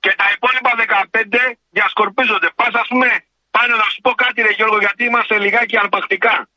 και 0.00 0.14
τα 0.16 0.26
υπόλοιπα 0.34 0.72
15 1.12 1.58
διασκορπίζονται. 1.70 2.50
Πας, 2.54 2.74
ας 2.82 2.88
πούμε, 2.88 3.08
πάνω 3.50 3.76
να 3.76 3.86
σου 3.92 4.00
πω 4.00 4.10
κάτι, 4.10 4.42
ρε 4.42 4.50
Γιώργο, 4.50 4.78
γιατί 4.78 5.04
είμαστε 5.04 5.38
λιγάκι 5.38 5.78
αρπακτικά. 5.78 6.48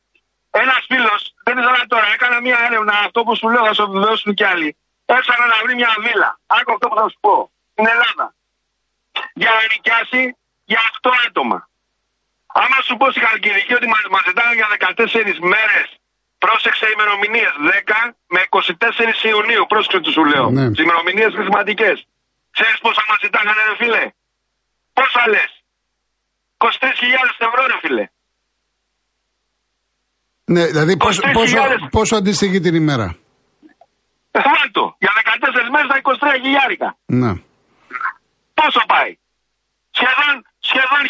Ένας 0.52 0.86
φίλος, 0.88 1.34
δεν 1.44 1.58
ήθελα 1.58 1.86
τώρα, 1.88 2.08
έκανα 2.14 2.42
μια 2.42 2.60
έρευνα, 2.68 2.94
αυτό 3.06 3.24
που 3.24 3.36
σου 3.36 3.50
λέω, 3.50 3.66
θα 3.66 3.74
σου 3.74 3.84
επιβεβαιώσουν 3.84 4.34
κι 4.34 4.44
άλλοι. 4.44 4.78
Έψαχνα 5.06 5.46
να 5.46 5.58
βρει 5.64 5.76
μια 5.76 5.96
βίλα. 6.00 6.40
Άκου 6.48 6.72
αυτό 6.74 6.88
που 6.88 6.96
θα 6.96 7.10
σου 7.10 7.18
πω. 7.20 7.52
Στην 7.72 7.88
Ελλάδα. 7.88 8.36
Για 9.34 9.52
να 9.58 9.62
νοικιάσει 9.72 10.38
για 10.66 10.80
8 11.02 11.12
άτομα. 11.28 11.70
Άμα 12.46 12.78
σου 12.86 12.98
πω 12.98 13.12
στη 13.12 13.20
Χαλκιδική 13.26 13.74
ότι 13.74 13.88
μα 13.88 14.00
μας 14.10 14.24
ζητάνε 14.28 14.54
για 14.56 14.68
14 14.70 15.40
μέρες, 15.40 15.99
πρόσεξε 16.44 16.86
ημερομηνίες 16.96 17.54
10 17.58 18.14
με 18.36 18.42
24 18.50 19.30
Ιουνίου. 19.32 19.64
Πρόσεξε 19.72 20.00
του 20.06 20.12
σου 20.12 20.24
λέω. 20.32 20.46
Ναι. 20.58 20.66
Τι 20.76 20.82
ημερομηνίες 20.88 21.32
χρησιματικέ. 21.38 21.92
Ξέρεις 22.56 22.78
πόσα 22.86 23.04
μας 23.10 23.20
ζητάγανε, 23.24 23.62
ρε 23.70 23.76
φίλε; 23.82 24.04
Πόσα 24.98 25.24
λες; 25.34 25.52
23.000 26.58 27.48
ευρώ, 27.48 27.62
ρε 27.72 27.78
φίλε. 27.84 28.06
Ναι, 30.54 30.66
δηλαδή 30.66 30.98
πόσο, 30.98 31.22
23.000. 31.26 31.32
πόσο, 31.34 31.56
πόσο 31.98 32.16
αντιστοιχεί 32.16 32.60
την 32.60 32.76
ημέρα; 32.76 33.18
Βάλτο. 34.32 34.96
Για 35.00 35.12
14 35.16 35.70
μέρες 35.74 35.88
τα 35.92 35.98
23 36.02 36.42
χιλιάρικα. 36.44 36.98
Ναι. 37.06 37.32
Πόσο 38.54 38.82
πάει; 38.88 39.18
Σχεδόν, 39.92 40.46
σχεδόν 40.60 41.02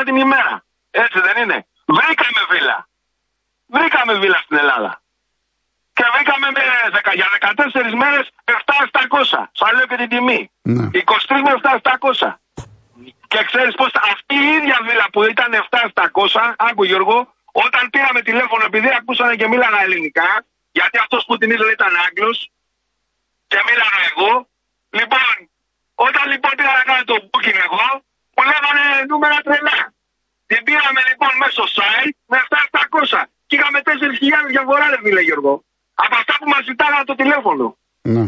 1700 0.00 0.02
την 0.04 0.16
ημέρα. 0.16 0.64
Έτσι 0.90 1.18
δεν 1.20 1.42
είναι; 1.42 1.66
Βρήκαμε 1.86 2.40
βίλα. 2.50 2.87
Βρήκαμε 3.74 4.12
βίλα 4.14 4.38
στην 4.44 4.56
Ελλάδα. 4.56 5.02
Και 5.92 6.04
βρήκαμε 6.14 6.46
με, 6.50 6.62
δεκα- 6.92 7.14
για 7.14 7.28
14 7.40 7.94
μέρες 8.02 8.26
7-700. 8.44 9.50
Σας 9.52 9.72
λέω 9.72 9.86
και 9.86 9.96
την 9.96 10.08
τιμή. 10.08 10.50
Ναι. 10.62 10.88
23 10.92 11.40
με 11.44 11.50
7-700. 11.52 12.40
Και 13.28 13.44
ξέρεις 13.44 13.74
πώς 13.74 13.90
αυτή 14.12 14.34
η 14.34 14.46
ίδια 14.58 14.78
βίλα 14.88 15.06
που 15.12 15.22
ήταν 15.22 15.50
7-700, 15.54 16.54
άκου 16.56 16.84
Γιώργο, 16.84 17.34
όταν 17.52 17.90
πήραμε 17.90 18.20
τηλέφωνο 18.22 18.64
επειδή 18.64 18.88
ακούσανε 18.98 19.34
και 19.36 19.48
μίλαγα 19.48 19.82
ελληνικά, 19.82 20.44
γιατί 20.70 20.98
αυτός 20.98 21.24
που 21.26 21.36
την 21.38 21.50
ήθελε 21.50 21.72
ήταν 21.72 21.92
Άγγλος, 22.06 22.50
και 23.46 23.58
μίλαγα 23.68 24.00
εγώ. 24.10 24.48
Λοιπόν, 24.90 25.26
όταν 25.94 26.24
λοιπόν 26.32 26.52
πήγα 26.56 26.72
να 26.72 26.82
κάνω 26.88 27.04
το 27.04 27.16
booking 27.30 27.58
εγώ, 27.66 27.86
μου 28.34 28.42
λέγανε 28.50 28.84
νούμερα 29.08 29.38
τρελά. 29.46 29.78
Την 30.46 30.62
πήραμε 30.64 31.00
λοιπόν 31.08 31.30
μέσω 31.42 31.64
site 31.76 32.16
με 32.26 32.38
7-700. 33.10 33.22
Και 33.48 33.54
είχαμε 33.58 33.78
4.000 33.88 34.46
διαφορά, 34.54 34.84
ρε 34.92 34.98
φίλε 35.04 35.20
Γιώργο. 35.28 35.52
Από 36.04 36.14
αυτά 36.20 36.34
που 36.40 36.46
μας 36.52 36.62
ζητάγανε 36.70 37.04
το 37.10 37.14
τηλέφωνο. 37.20 37.64
ναι. 38.14 38.24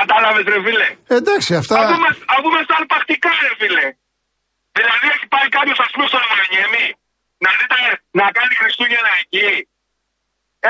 Κατάλαβες 0.00 0.44
ρε 0.52 0.60
φίλε. 0.66 0.88
Εντάξει, 1.18 1.50
αυτά. 1.62 1.74
Αφού 1.82 1.96
μας- 2.06 2.22
Αφού 2.34 2.46
είμαστε 2.50 2.72
αρπακτικά 2.80 3.30
ρε 3.46 3.52
φίλε. 3.60 3.86
Δηλαδή 4.78 5.06
έχει 5.14 5.26
πάει 5.34 5.48
κάποιος 5.56 5.78
ας 5.84 5.90
πούμε 5.92 6.06
στο 6.10 6.18
Ρωμανιέμι 6.24 6.86
να 7.44 7.50
δείτε 7.58 7.78
να 8.20 8.26
κάνει 8.36 8.54
Χριστούγεννα 8.60 9.12
εκεί. 9.22 9.48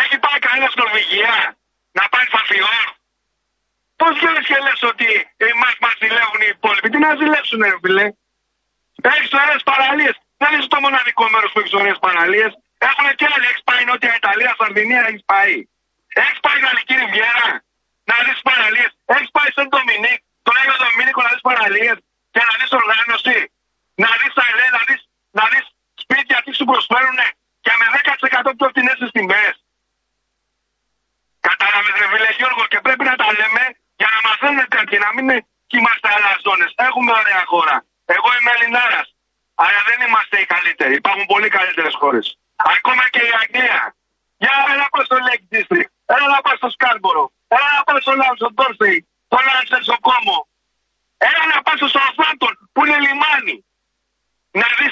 Έχει 0.03 0.17
πάει 0.25 0.39
κανένα 0.47 0.67
στην 0.73 0.81
Νορβηγία 0.83 1.35
να 1.99 2.05
πάει 2.13 2.27
φαφιόρ. 2.37 2.85
Πώς 4.01 4.13
βγαίνει 4.19 4.43
και 4.49 4.57
λες 4.67 4.81
ότι 4.93 5.09
εμάς 5.51 5.75
μας 5.85 5.95
ζηλεύουν 6.03 6.41
οι 6.45 6.51
υπόλοιποι. 6.57 6.89
Τι 6.93 6.99
να 7.07 7.11
ζηλέψουν, 7.21 7.59
ρε 7.71 7.79
φίλε. 7.85 8.07
Έχεις 9.15 9.31
ωραίες 9.43 9.63
παραλίες. 9.71 10.15
Δεν 10.43 10.51
είσαι 10.57 10.71
το 10.75 10.79
μοναδικό 10.85 11.25
μέρος 11.35 11.51
που 11.53 11.59
έχεις 11.63 11.75
ωραίες 11.81 11.99
παραλίες. 12.07 12.53
Έχουν 12.89 13.07
και 13.19 13.27
άλλοι. 13.33 13.47
Έχεις 13.51 13.65
πάει 13.69 13.83
Νότια 13.89 14.13
Ιταλία, 14.21 14.53
Σαρδινία, 14.59 15.03
έχεις 15.09 15.25
πάει. 15.33 15.57
Έχεις 16.23 16.41
πάει 16.45 16.59
Γαλλική 16.67 16.95
Ριβιέρα 17.01 17.51
να 18.11 18.17
δεις 18.25 18.39
παραλίες. 18.49 18.91
Έχεις 19.15 19.31
πάει 19.37 19.51
στον 19.55 19.67
Ντομινίκ, 19.69 20.21
τον 20.47 20.55
Άγιο 20.61 20.77
Δομήνικο 20.85 21.21
να 21.27 21.31
δεις 21.35 21.45
παραλίες 21.49 21.97
και 22.33 22.41
να 22.49 22.53
δεις 22.59 22.71
οργάνωση. 22.81 23.39
Να 24.03 24.11
δεις 24.21 24.33
τα 24.39 24.45
ελέ, 24.51 24.67
να 24.77 24.83
δεις 24.89 25.01
να 25.39 25.45
δεις 25.53 25.65
σπίτια 26.03 26.39
τι 26.45 26.51
σου 26.59 26.67
προσφέρουν 26.71 27.19
και 27.65 27.73
με 27.81 27.87
10% 27.95 28.51
πιο 28.59 28.69
φθηνές 28.73 28.99
τιμές. 29.17 29.55
Κατάλαβες, 31.49 31.95
ρε 32.01 32.09
φίλε 32.13 32.31
Γιώργο, 32.39 32.63
και 32.73 32.81
πρέπει 32.87 33.05
να 33.11 33.17
τα 33.23 33.29
λέμε 33.39 33.65
για 34.01 34.09
να 34.15 34.19
μαθαίνουν 34.27 34.69
κάτι, 34.77 34.95
να 35.05 35.11
μην 35.17 35.27
είμαστε 35.77 36.09
αλαζόνε. 36.17 36.67
Έχουμε 36.89 37.13
ωραία 37.21 37.43
χώρα. 37.53 37.77
Εγώ 38.05 38.29
είμαι 38.37 38.51
Ελληνάρας. 38.57 39.09
Αλλά 39.55 39.81
δεν 39.89 39.99
είμαστε 40.07 40.37
οι 40.41 40.47
καλύτεροι. 40.55 40.95
Υπάρχουν 40.95 41.27
πολύ 41.27 41.49
καλύτερες 41.49 41.95
χώρες. 41.95 42.27
Ακόμα 42.75 43.05
και 43.15 43.23
η 43.29 43.33
Αγγλία. 43.41 43.81
Για 44.43 44.53
να 44.81 44.87
πα 44.93 45.01
στο 45.09 45.17
Lake 45.27 45.45
District. 45.55 45.91
Έλα 46.15 46.27
να 46.35 46.41
πας 46.45 46.57
στο 46.61 46.69
Σκάρμπορο. 46.77 47.25
Έλα 47.57 47.69
να 47.77 47.83
πας 47.87 47.99
στο 48.05 48.13
Λάουσο 48.21 48.49
Ντόρσεϊ. 48.55 48.99
Στο 49.29 49.39
Λάνσερ 49.47 49.81
στο 49.89 49.97
Κόμο. 50.09 50.37
Έλα 51.29 51.43
να 51.53 51.59
πας 51.65 51.77
στο 51.81 51.89
Southampton 51.97 52.55
που 52.73 52.81
είναι 52.85 52.99
λιμάνι. 53.07 53.57
Να 54.61 54.67
δει. 54.79 54.89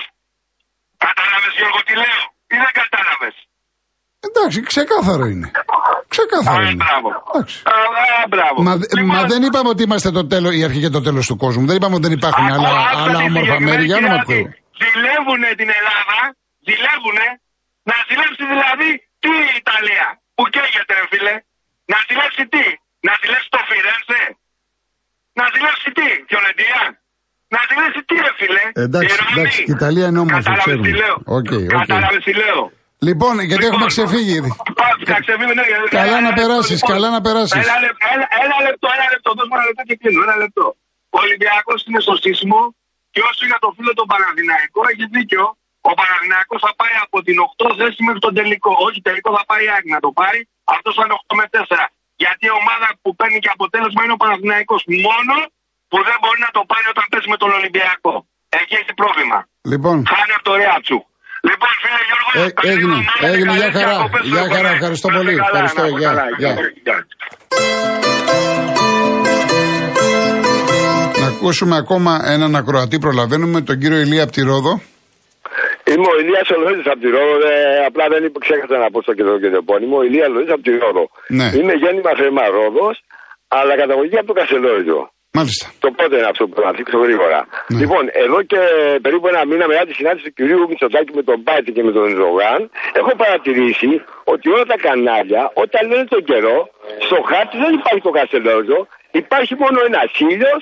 Κατάλαβες 1.04 1.52
Γιώργο 1.58 1.80
τι 1.86 1.94
λέω; 2.02 2.22
Ή 2.54 2.56
δεν 2.64 2.72
κατάλαβες; 2.80 3.36
Εντάξει, 4.26 4.58
ξεκάθαρο 4.72 5.24
είναι. 5.32 5.48
Ξεκάθαρο 6.14 6.62
Α, 6.62 6.70
είναι. 6.70 6.82
μπράβο. 6.84 7.08
Εντάξει. 7.28 7.56
Α, 7.72 7.74
α, 8.22 8.26
μπράβο. 8.32 8.56
Μα, 8.68 8.72
Λοιπόν, 8.74 9.04
μα 9.16 9.20
δεν 9.32 9.40
είπαμε 9.46 9.68
ότι 9.74 9.82
είμαστε 9.86 10.10
το 10.18 10.22
τέλος, 10.32 10.52
η 10.60 10.64
αρχή 10.68 10.80
και 10.84 10.88
το 10.96 11.02
τέλος 11.06 11.24
του 11.26 11.36
κόσμου. 11.44 11.66
Δεν 11.66 11.76
είπαμε 11.76 11.94
ότι 11.98 12.04
δεν 12.08 12.16
υπάρχουν 12.18 12.46
Ακούω, 12.46 12.56
άλλα, 12.66 12.70
άκουσα 12.80 13.02
άλλα 13.04 13.18
τη 13.18 13.24
όμορφα 13.28 13.54
συγκεκριμένη 13.54 13.70
μέρη. 13.70 13.84
Για 13.90 13.96
όνομα 13.96 14.18
του 14.18 14.24
κυρία 14.26 14.40
Θεού. 14.40 14.44
ότι 14.46 14.62
Ζηλεύουνε 14.80 15.48
την 15.60 15.68
Ελλάδα, 15.78 16.18
ζηλεύουνε, 16.68 17.26
να 17.88 17.96
ζηλέψει 18.08 18.44
δηλαδή 18.52 18.88
τι 19.22 19.32
η 19.50 19.54
Ιταλία, 19.62 20.06
που 20.36 20.44
καίγεται 20.54 20.92
ρε 20.98 21.04
φίλε, 21.12 21.34
να 21.92 21.98
ζηλέψει 22.08 22.42
τι, 22.52 22.64
να 23.06 23.12
ζηλέψει 23.20 23.48
το 23.54 23.60
Φιρέντσε, 23.68 24.20
να 25.38 25.44
ζηλέψει 25.54 25.88
τι, 25.98 26.06
Φιορεντίνα, 26.28 26.80
να 27.54 27.60
ζηλέψει 27.68 28.00
τι 28.08 28.14
ρε 28.26 28.32
φίλε, 28.40 28.64
Εντάξει, 28.86 29.14
η 29.14 29.18
Ρώμη. 29.20 29.32
εντάξει, 29.34 29.60
η 29.70 29.72
Ιταλία 29.78 30.06
είναι 30.10 30.20
όμορφη, 30.24 30.38
Κατάλαβες 30.42 30.64
ξέρουμε. 30.66 30.86
τι 30.88 30.92
λέω, 31.02 31.16
OK, 31.38 31.50
ok. 31.58 31.78
κατάλαβες 31.80 32.22
τι 32.28 32.32
λέω. 32.42 32.62
Λοιπόν, 33.08 33.34
γιατί 33.50 33.64
έχουμε 33.70 33.86
Λοιπόν, 33.86 33.94
ξεφύγει 33.94 34.32
ήδη. 34.40 34.50
Πάμε, 34.80 34.94
να 35.14 35.18
ξεφύγουμε, 35.24 35.54
ναι, 35.58 35.64
γιατί- 35.70 35.88
Καλά 36.00 36.14
ένα 36.16 36.20
να 36.26 36.30
λεπτό, 36.30 36.40
περάσεις, 36.40 36.78
λοιπόν. 36.80 36.90
καλά 36.92 37.08
να 37.16 37.20
περάσεις. 37.26 37.54
Ένα, 37.64 37.76
λεπτό, 37.84 38.04
ένα, 38.14 38.26
ένα 38.44 38.56
λεπτό, 38.66 38.86
ένα 38.96 39.06
λεπτό, 39.12 39.28
δώσ' 39.36 39.48
μου 39.50 39.56
ένα 39.58 39.66
λεπτό 39.70 39.82
και 39.88 39.96
κλείνω, 40.00 40.20
ένα 40.28 40.36
λεπτό. 40.42 40.66
Ο 41.16 41.18
Ολυμπιακός 41.24 41.78
είναι 41.88 42.00
στο 42.06 42.14
σύσμο 42.24 42.60
και 43.14 43.20
όσο 43.30 43.42
για 43.50 43.58
το 43.64 43.68
φίλο 43.76 43.92
τον 44.00 44.06
Παναδημαϊκό 44.12 44.80
έχει 44.92 45.04
δίκιο. 45.16 45.44
Ο 45.90 45.92
Παναδημαϊκός 46.00 46.60
θα 46.66 46.72
πάει 46.80 46.94
από 47.06 47.18
την 47.26 47.36
8 47.48 47.68
θέση 47.78 47.98
μέχρι 48.06 48.20
τον 48.26 48.32
τελικό. 48.38 48.70
Όχι, 48.86 48.98
τελικό 49.08 49.28
θα 49.38 49.44
πάει 49.50 49.62
η 49.68 49.70
Άκη 49.76 49.88
να 49.96 50.00
το 50.06 50.10
πάρει. 50.20 50.40
Αυτό 50.76 50.88
θα 50.96 51.02
είναι 51.04 51.14
8 51.22 51.32
με 51.40 51.44
4. 51.54 51.84
Γιατί 52.22 52.42
η 52.50 52.52
ομάδα 52.60 52.86
που 53.02 53.10
παίρνει 53.18 53.38
και 53.44 53.50
αποτέλεσμα 53.56 54.00
είναι 54.04 54.14
ο 54.18 54.20
Παναδημαϊκός. 54.24 54.80
Μόνο 55.08 55.34
που 55.90 55.98
δεν 56.08 56.16
μπορεί 56.22 56.38
να 56.46 56.50
το 56.56 56.62
πάρει 56.70 56.86
όταν 56.94 57.04
παίζει 57.10 57.28
με 57.34 57.38
τον 57.42 57.50
Ολυμπιακό. 57.58 58.14
Εκεί 58.60 58.74
έχει 58.82 58.92
πρόβλημα. 59.00 59.38
Λοιπόν, 59.72 59.96
Χάνει 60.12 60.32
από 60.38 60.44
το 60.48 60.54
Ρέατσου. 60.62 60.98
Λοιπόν, 61.48 61.70
φίλε 61.82 62.00
Γιώργο, 62.08 62.30
Ε, 62.40 62.50
καλή 62.58 62.72
έγινε, 62.74 62.94
εβδομάδα, 62.94 63.26
έγινε, 63.32 63.50
καλές 63.52 63.60
γεια 63.60 63.70
χαρά. 63.78 63.94
διακοπές 63.96 64.22
Γεια 64.32 64.42
στο 64.44 64.54
χαρά, 64.54 64.68
Κονέ. 64.68 64.76
ευχαριστώ 64.78 65.06
Να 65.08 65.14
είστε 65.18 65.24
πολύ. 65.24 65.34
καλά, 65.36 65.48
Ευχαριστώ, 65.50 65.80
να 65.82 65.86
είστε 65.88 65.98
γεια, 66.02 66.10
καλά. 66.12 66.26
γεια. 66.40 66.52
Γεια. 66.86 66.96
να 71.20 71.26
ακούσουμε 71.26 71.76
ακόμα 71.76 72.12
έναν 72.24 72.56
ακροατή. 72.56 72.98
Προλαβαίνουμε 72.98 73.60
τον 73.60 73.78
κύριο 73.78 73.98
Ηλία 73.98 74.22
από 74.22 74.32
τη 74.32 74.40
Ρόδο. 74.42 74.80
Είμαι 75.92 76.08
ο 76.12 76.16
Ηλίας 76.22 76.48
Ολοίδης 76.56 76.86
από 76.92 77.00
τη 77.04 77.08
Ρόδο, 77.16 77.36
ε, 77.52 77.84
απλά 77.88 78.04
δεν 78.12 78.20
είπα, 78.24 78.38
ξέχασα 78.46 78.76
να 78.84 78.88
πω 78.92 78.98
στο 79.02 79.12
και 79.18 79.24
το, 79.28 79.32
και 79.42 79.50
το 79.54 79.58
επώνυμο. 79.64 79.96
Ο 80.00 80.04
Ηλίας 80.08 80.28
Ολοίδης 80.34 80.52
από 80.56 80.64
τη 80.66 80.72
Ρόδο. 80.82 81.04
Ναι. 81.38 81.46
Είμαι 81.58 81.74
γέννημα 81.82 82.12
θερμά 82.18 82.44
Ρόδος, 82.56 82.96
αλλά 83.58 83.72
καταγωγή 83.82 84.16
από 84.18 84.28
το 84.30 84.36
Κασελόριζο. 84.40 85.00
Μάλιστα. 85.38 85.66
Το 85.84 85.88
πότε 85.96 86.14
είναι 86.18 86.30
αυτό 86.34 86.44
που 86.48 86.60
να 86.64 86.70
θίξω 86.76 86.98
γρήγορα. 87.06 87.40
Ναι. 87.46 87.78
Λοιπόν, 87.80 88.02
εδώ 88.24 88.38
και 88.50 88.60
περίπου 89.04 89.26
ένα 89.32 89.42
μήνα 89.50 89.66
μετά 89.70 89.82
τη 89.88 89.92
συνάντηση 89.98 90.24
του 90.26 90.34
κυρίου 90.38 90.60
Μητσοτάκη 90.70 91.12
με 91.18 91.22
τον 91.28 91.38
Πάτη 91.46 91.70
και 91.76 91.82
με 91.88 91.92
τον 91.98 92.06
Ζογάν, 92.20 92.60
έχω 93.00 93.12
παρατηρήσει 93.22 93.90
ότι 94.32 94.46
όλα 94.54 94.66
τα 94.72 94.78
κανάλια, 94.86 95.42
όταν 95.64 95.80
λένε 95.90 96.04
τον 96.14 96.22
καιρό, 96.30 96.58
στο 97.06 97.16
χάρτη 97.30 97.56
δεν 97.64 97.72
υπάρχει 97.78 98.02
το 98.08 98.12
Κασελόριζο, 98.18 98.78
υπάρχει 99.22 99.54
μόνο 99.62 99.78
ένας 99.88 100.10
ήλιος 100.32 100.60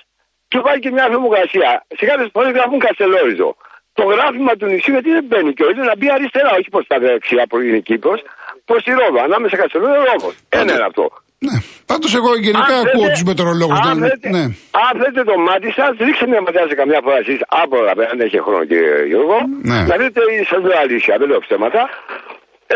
και 0.48 0.58
υπάρχει 0.62 0.80
και 0.84 0.92
μια 0.96 1.06
θερμοκρασία. 1.10 1.70
Σε 1.98 2.04
κάποιε 2.10 2.26
φορέ 2.34 2.48
γράφουν 2.56 2.78
Κασελόριζο. 2.86 3.50
Το 3.98 4.04
γράφημα 4.12 4.52
του 4.58 4.66
νησιού 4.72 4.92
γιατί 4.96 5.10
δεν 5.18 5.24
μπαίνει 5.28 5.50
και 5.56 5.64
να 5.90 5.94
μπει 5.98 6.06
αριστερά, 6.16 6.50
όχι 6.58 6.68
προς 6.74 6.84
τα 6.90 6.96
δεξιά 7.04 7.44
που 7.50 7.56
είναι 7.66 7.80
Κύπρος, 7.88 8.20
προς 8.68 8.80
τη 8.84 8.90
Ρόδο. 9.00 9.18
Ανάμεσα 9.28 9.54
Κασελόριζο 9.60 10.02
και 10.04 10.10
Ρόδο. 10.12 10.30
Ένα 10.60 10.72
είναι 10.76 10.86
αυτό. 10.92 11.04
Ναι. 11.46 11.56
Πάντως 11.90 12.10
εγώ 12.20 12.30
γενικά 12.46 12.74
Αν 12.78 12.80
ακούω 12.84 12.90
θέλετε- 12.90 13.12
τους 13.16 13.24
μετεωρολόγους. 13.30 13.78
αν 13.90 13.96
θέλετε- 14.04 14.30
Ναι. 14.36 14.44
Αν 14.86 14.92
θέλετε 15.00 15.22
το 15.30 15.34
μάτι 15.46 15.68
σας, 15.78 15.90
ρίξτε 16.06 16.26
μια 16.32 16.40
ματιά 16.44 16.62
σε 16.70 16.76
καμιά 16.80 17.00
φορά 17.04 17.18
εσείς 17.24 17.38
άπορα, 17.62 17.90
αν 18.12 18.18
έχει 18.26 18.38
χρόνο 18.46 18.62
κύριε 18.70 18.94
Γιώργο, 19.10 19.36
Ναι. 19.70 19.78
να 19.90 19.94
δείτε 20.00 20.20
σα 20.50 20.56
λέω 20.66 20.78
αλήθεια, 20.86 21.12
δεν 21.20 21.26
λέω 21.30 21.40
ψέματα. 21.46 21.82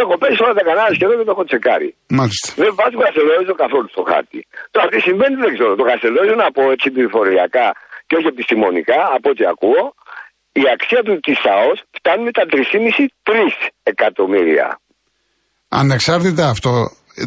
Έχω 0.01 0.15
πέσει 0.21 0.39
όλα 0.45 0.55
τα 0.59 0.65
κανάλια 0.69 0.95
σχεδόν 0.99 1.17
και 1.19 1.27
το 1.29 1.33
έχω 1.37 1.45
τσεκάρει. 1.51 1.89
Μάλιστα. 2.19 2.47
Δεν 2.63 2.71
βάζει 2.79 2.97
καστελόριζο 3.05 3.55
καθόλου 3.63 3.89
στο 3.95 4.03
χάρτη. 4.11 4.41
Τώρα 4.75 4.87
τι 4.93 4.99
συμβαίνει 5.07 5.37
δεν 5.45 5.51
ξέρω. 5.57 5.73
Το 5.81 5.85
καστελόριζο 5.91 6.35
να 6.45 6.49
πω 6.57 6.63
έτσι 6.75 6.87
πληροφοριακά 6.95 7.67
και 8.07 8.15
όχι 8.19 8.29
επιστημονικά, 8.35 8.99
από 9.17 9.27
ό,τι 9.33 9.43
ακούω, 9.53 9.83
η 10.53 10.63
αξία 10.75 11.03
του 11.07 11.15
της 11.27 11.39
ΑΟΣ 11.55 11.79
φτάνει 11.99 12.23
με 12.29 12.31
τα 12.39 12.45
3,5-3 12.53 13.33
εκατομμύρια. 13.83 14.67
Ανεξάρτητα 15.69 16.49
αυτό, 16.49 16.73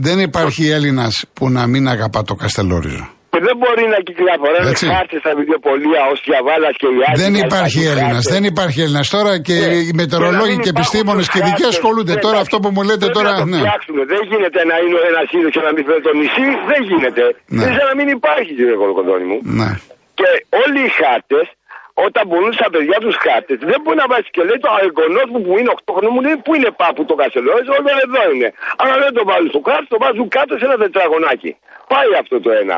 δεν 0.07 0.17
υπάρχει 0.19 0.63
Έλληνας 0.69 1.13
που 1.33 1.49
να 1.49 1.67
μην 1.67 1.87
αγαπά 1.87 2.21
το 2.29 2.33
Καστελόριζο. 2.41 3.05
Και 3.33 3.41
δεν 3.49 3.57
μπορεί 3.61 3.85
να 3.95 3.99
κυκλοφοράνε 4.07 4.69
Έτσι. 4.73 4.85
χάρτε 4.95 5.17
στα 5.23 5.31
βιβλιοπολία 5.39 6.01
ως 6.13 6.19
διαβάλας 6.29 6.73
και 6.81 6.87
οι 6.95 6.99
άλλοι. 7.07 7.17
Δεν 7.23 7.31
να 7.37 7.41
υπάρχει 7.47 7.79
υπάρχουν 7.79 7.91
Έλληνας. 7.93 8.15
χάρτες. 8.23 8.33
Δεν 8.35 8.43
υπάρχει 8.53 8.79
Έλληνας. 8.85 9.07
Τώρα 9.15 9.33
και 9.47 9.57
Ναι. 9.59 9.77
οι 9.85 9.91
μετεωρολόγοι 10.01 10.55
Και 10.55 10.59
να 10.59 10.61
μην 10.61 10.65
και 10.65 10.71
επιστήμονες 10.75 11.25
υπάρχουν 11.25 11.33
και 11.33 11.39
οι 11.41 11.45
δικοί 11.49 11.63
χάρτες. 11.65 11.75
ασχολούνται. 11.75 12.13
Ναι, 12.15 12.23
Τώρα 12.25 12.37
εντάξει. 12.37 12.47
αυτό 12.47 12.55
που 12.61 12.69
μου 12.75 12.81
λέτε 12.89 13.05
Πρέπει 13.05 13.17
τώρα. 13.19 13.31
να 13.33 13.39
το 13.41 13.47
Ναι. 13.53 13.59
φτιάξουμε. 13.63 14.01
Δεν 14.13 14.21
γίνεται 14.31 14.59
να 14.71 14.75
είναι 14.83 14.97
ο 15.01 15.03
ένας 15.11 15.27
είδος 15.35 15.51
και 15.55 15.61
να 15.67 15.71
μην 15.75 15.83
φέρει 15.87 16.01
το 16.09 16.13
νησί. 16.19 16.47
Δεν 16.71 16.81
γίνεται. 16.91 17.23
Ναι. 17.55 17.63
Δεν 17.65 17.71
σαν 17.77 17.85
να 17.91 17.95
μην 17.99 18.07
υπάρχει, 18.17 18.51
κύριε 18.57 18.75
Κολοκοντώνη 18.81 19.25
μου. 19.31 19.37
Ναι. 19.59 19.69
Και 20.19 20.27
όλοι 20.63 20.79
οι 20.87 20.91
χάρτες, 20.99 21.45
όταν 22.03 22.23
μπορούν 22.27 22.53
στα 22.53 22.69
παιδιά 22.73 22.97
τους 23.03 23.15
χάρτε, 23.25 23.53
δεν 23.71 23.79
μπορεί 23.83 23.97
να 24.03 24.07
βάζει 24.11 24.29
και 24.35 24.43
λέει 24.43 24.59
το 24.65 24.69
αγκονό 24.81 25.21
μου 25.31 25.41
που 25.45 25.57
είναι 25.59 25.71
8 25.85 25.93
χρονών 25.95 26.11
μου 26.15 26.21
λέει 26.21 26.37
πού 26.45 26.51
είναι 26.55 26.71
πάπου 26.81 27.05
το 27.05 27.15
κασελόι, 27.21 27.61
όλο 27.77 27.89
εδώ 28.05 28.31
είναι. 28.33 28.53
Αλλά 28.77 28.95
δεν 29.03 29.13
το 29.13 29.23
βάλουν 29.29 29.49
στο 29.49 29.61
χάρτη, 29.69 29.87
το 29.93 29.97
βάζουν 30.03 30.27
κάτω 30.37 30.57
σε 30.57 30.65
ένα 30.65 30.77
τετραγωνάκι. 30.77 31.51
Πάει 31.91 32.09
αυτό 32.21 32.35
το 32.45 32.51
ένα. 32.51 32.77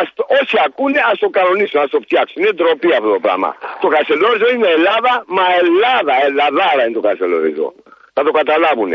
Ας, 0.00 0.06
το- 0.14 0.26
όσοι 0.40 0.56
ακούνε, 0.66 1.00
ας 1.10 1.18
το 1.18 1.28
κανονίσουν, 1.38 1.80
ας 1.80 1.90
το 1.90 1.98
φτιάξουν. 2.04 2.42
Είναι 2.42 2.52
ντροπή 2.52 2.90
αυτό 2.98 3.10
το 3.16 3.20
πράγμα. 3.26 3.56
Το 3.80 3.88
κασελόριζο 3.88 4.48
είναι 4.54 4.68
Ελλάδα, 4.68 5.12
μα 5.26 5.44
Ελλάδα, 5.62 6.14
Ελλαδάρα 6.26 6.82
είναι 6.84 6.94
το 7.00 7.00
κασελόριζο. 7.08 7.72
Θα 8.16 8.22
το 8.24 8.30
καταλάβουν. 8.30 8.90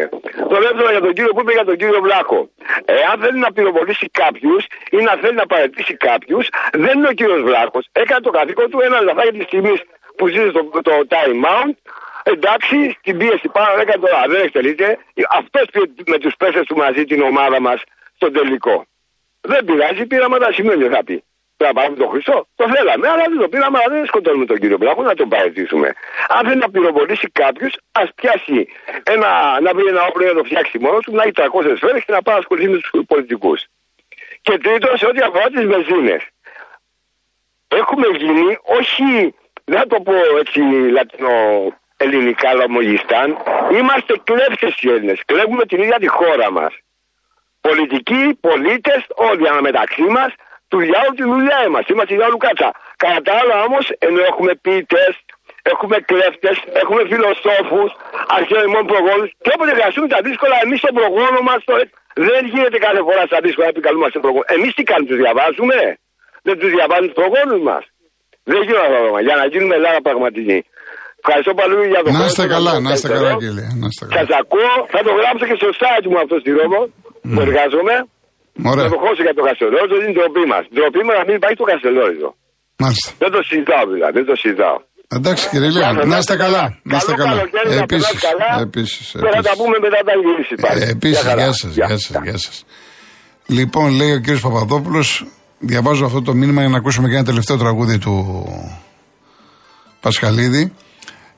Το 0.51 0.57
δεύτερο 0.65 0.89
για 0.95 1.01
τον 1.01 1.13
κύριο 1.13 1.31
που 1.33 1.41
είπε 1.41 1.51
για 1.51 1.65
τον 1.65 1.77
κύριο 1.77 1.99
Βλάχο. 2.01 2.49
Εάν 2.85 3.19
θέλει 3.21 3.39
να 3.39 3.51
πυροβολήσει 3.51 4.09
κάποιους 4.09 4.65
ή 4.91 4.97
να 4.97 5.15
θέλει 5.21 5.35
να 5.35 5.45
παρετήσει 5.45 5.95
κάποιους, 5.97 6.47
δεν 6.71 6.97
είναι 6.97 7.07
ο 7.07 7.13
κύριος 7.13 7.41
Βλάχος. 7.41 7.87
Έκανε 7.91 8.21
το 8.21 8.29
καθήκον 8.29 8.69
του 8.69 8.79
ένα 8.79 9.01
λαθάκι 9.01 9.37
τη 9.37 9.43
στιγμή 9.43 9.73
που 10.15 10.27
ζει 10.27 10.49
στο 10.49 10.81
το 10.81 10.91
time 11.09 11.45
out. 11.45 11.75
Εντάξει, 12.23 12.97
την 13.01 13.17
πίεση 13.17 13.47
πάνω 13.49 13.81
έκανε 13.81 14.05
τώρα. 14.05 14.23
Δεν 14.27 14.41
εκτελείται. 14.45 14.97
Αυτός 15.29 15.65
πήρε 15.71 15.85
με 16.07 16.17
τους 16.17 16.33
πέστε 16.37 16.63
του 16.63 16.75
μαζί 16.75 17.03
την 17.03 17.21
ομάδα 17.21 17.59
μας 17.61 17.81
στον 18.15 18.33
τελικό. 18.33 18.85
Δεν 19.41 19.65
πειράζει, 19.65 20.05
πήραμε 20.05 20.39
τα 20.39 20.51
σημεία, 20.51 20.89
θα 20.89 21.03
πει. 21.03 21.23
Πρέπει 21.59 21.75
να 21.75 21.81
πάρουμε 21.81 21.97
τον 22.03 22.09
Χριστό. 22.13 22.47
Το 22.55 22.65
θέλαμε, 22.73 23.07
αλλά 23.07 23.23
δεν 23.31 23.39
το 23.43 23.49
πήραμε, 23.53 23.77
αλλά 23.77 23.89
δεν 23.95 24.05
σκοτώνουμε 24.05 24.45
τον 24.45 24.57
κύριο 24.61 24.77
Μπλάχο 24.77 25.01
να 25.01 25.15
τον 25.19 25.29
παραιτήσουμε. 25.29 25.87
Αν 26.27 26.41
θέλει 26.45 26.59
να 26.65 26.69
πυροβολήσει 26.69 27.27
κάποιος, 27.41 27.73
ας 27.91 28.09
πιάσει 28.15 28.67
ένα, 29.03 29.29
να 29.65 29.73
βρει 29.73 29.87
ένα 29.87 30.03
όπλο 30.09 30.25
να 30.25 30.33
το 30.33 30.43
φτιάξει 30.43 30.79
μόνος 30.79 31.01
του, 31.03 31.15
να 31.15 31.23
έχει 31.23 31.31
300 31.35 31.75
σφαίρες 31.75 32.03
και 32.05 32.11
να 32.11 32.21
πάει 32.21 32.35
να 32.35 32.41
ασχοληθεί 32.41 32.69
με 32.69 32.77
τους 32.77 32.91
πολιτικούς. 33.07 33.59
Και 34.41 34.57
τρίτον, 34.57 34.97
σε 34.97 35.05
ό,τι 35.05 35.19
αφορά 35.19 35.47
τις 35.53 35.65
βενζίνες. 35.65 36.21
Έχουμε 37.67 38.07
γίνει, 38.17 38.57
όχι, 38.79 39.35
δεν 39.65 39.77
θα 39.79 39.87
το 39.87 39.99
πω 40.01 40.13
έτσι 40.41 40.59
λατινο 40.95 41.33
ελληνικά 41.97 42.53
λαμογιστάν, 42.53 43.37
είμαστε 43.77 44.13
κλέφτε 44.23 44.67
οι 44.81 44.89
Έλληνες. 44.89 45.19
Κλέβουμε 45.25 45.65
την 45.65 45.81
ίδια 45.81 45.99
τη 45.99 46.07
χώρα 46.07 46.51
μας 46.51 46.73
πολιτικοί, 47.61 48.37
πολίτες, 48.41 49.01
όλοι 49.15 49.49
αναμεταξύ 49.49 50.01
μας, 50.01 50.31
του 50.71 50.77
διάλογου 50.85 51.15
τη 51.21 51.25
δουλειά 51.33 51.59
είμαστε. 51.67 51.89
Είμαστε 51.93 52.13
διάλογου 52.19 52.41
κάτσα. 52.47 52.69
Κατά 53.03 53.19
τα 53.27 53.33
άλλα 53.41 53.55
όμως, 53.67 53.85
ενώ 54.07 54.19
έχουμε 54.29 54.51
ποιητέ, 54.65 55.05
έχουμε 55.73 55.97
κλέφτες, 56.09 56.57
έχουμε 56.81 57.01
φιλοσόφους, 57.11 57.89
αρχαίων 58.37 58.85
προγόνους 58.91 59.29
και 59.43 59.51
όποτε 59.55 59.71
χρειαστούμε 59.77 60.07
τα 60.15 60.19
δύσκολα, 60.27 60.55
εμείς 60.65 60.79
τον 60.85 60.93
προγόνο 60.99 61.37
μας 61.49 61.59
το... 61.69 61.73
δεν 62.29 62.41
γίνεται 62.53 62.77
κάθε 62.87 63.01
φορά 63.07 63.21
στα 63.29 63.37
δύσκολα 63.45 63.65
να 63.69 63.73
επικαλούμαστε 63.75 64.17
προγόνο. 64.25 64.45
Εμείς 64.55 64.71
τι 64.77 64.83
κάνουμε, 64.89 65.07
τους 65.11 65.19
διαβάζουμε, 65.23 65.77
δεν 66.47 66.55
τους 66.59 66.71
διαβάζουν 66.75 67.07
τους 67.11 67.17
προγόνους 67.21 67.61
μας. 67.69 67.83
Δεν 68.51 68.59
γίνεται 68.65 68.83
αυτό 68.85 68.95
το 68.97 69.01
πράγμα. 69.03 69.21
Για 69.27 69.35
να 69.41 69.45
γίνουμε 69.51 69.73
Ελλάδα 69.79 69.99
πραγματική. 70.07 70.57
Ευχαριστώ 71.23 71.51
πολύ 71.59 71.73
για 71.93 72.01
το 72.03 72.09
Να 72.09 72.15
χρόνο 72.15 72.29
είστε 72.29 72.43
σας. 72.45 72.51
καλά, 72.55 72.73
να 72.85 72.89
είστε 72.93 73.07
Ευχαριστώ. 73.07 73.27
καλά, 73.27 73.41
κύριε. 73.43 73.67
Να 73.81 73.85
είστε 73.91 74.03
Σας 74.15 74.27
καλά. 74.29 74.37
ακούω, 74.43 74.73
θα 74.93 74.99
το 75.07 75.11
γράψω 75.19 75.43
και 75.49 75.57
στο 75.61 75.69
site 75.81 76.05
μου 76.11 76.17
αυτό 76.23 76.35
στη 76.43 76.49
Ρώμο 76.59 76.81
που 77.33 77.39
εργάζομαι. 77.47 77.95
Ωραία. 78.71 78.85
Θα 78.85 78.91
το 78.95 78.99
χώσω 79.05 79.21
για 79.27 79.35
το 79.39 79.43
Καστελόριζο, 79.47 79.95
είναι 80.03 80.13
ντροπή 80.17 80.43
μας. 80.51 80.63
Ντροπή 80.75 81.01
μας 81.07 81.15
να 81.19 81.23
μην 81.27 81.35
υπάρχει 81.39 81.57
το 81.61 81.67
Καστελόριζο. 81.71 82.29
Μάλιστα. 82.83 83.09
Δεν 83.23 83.29
το 83.35 83.39
συζητάω 83.49 83.85
δηλαδή, 83.95 84.15
δεν 84.19 84.27
το 84.31 84.35
συζητάω. 84.43 84.77
Εντάξει, 85.17 85.43
κύριε 85.51 85.69
Λέα, 85.77 85.89
Γεια 85.91 85.99
σας, 86.01 86.05
να 86.11 86.17
είστε 86.21 86.35
καλά. 86.45 86.63
Να 86.89 86.95
είστε 86.97 87.13
Καλό 87.13 87.23
καλά. 87.23 87.35
καλοκαίρι, 87.37 87.69
να 87.75 87.81
Επίσης. 87.87 88.07
περνάτε 88.07 88.27
καλά. 88.31 88.61
Επίσης. 88.67 89.05
Και 89.23 89.29
θα 89.35 89.41
τα 89.49 89.53
πούμε 89.59 89.75
μετά 89.85 89.99
τα 90.09 90.13
γυρίσει 90.23 90.55
πάλι. 90.63 90.81
Επίσης, 90.95 91.21
χαρά. 91.27 91.41
γεια 91.43 91.53
σας. 91.59 91.71
Γεια 91.79 91.87
σας, 91.87 92.15
γεια 92.23 92.37
σας. 92.45 92.55
Λοιπόν, 93.57 93.87
λέει 93.99 94.11
ο 94.17 94.19
κύριος 94.23 94.41
Παπαδόπουλος, 94.41 95.07
διαβάζω 95.59 96.05
αυτό 96.05 96.21
το 96.21 96.33
μήνυμα 96.33 96.61
για 96.61 96.69
να 96.69 96.77
ακούσουμε 96.77 97.07
και 97.09 97.15
ένα 97.15 97.23
τελευταίο 97.31 97.57
τραγούδι 97.57 97.97
του 97.97 98.13
Πασχαλίδη. 99.99 100.73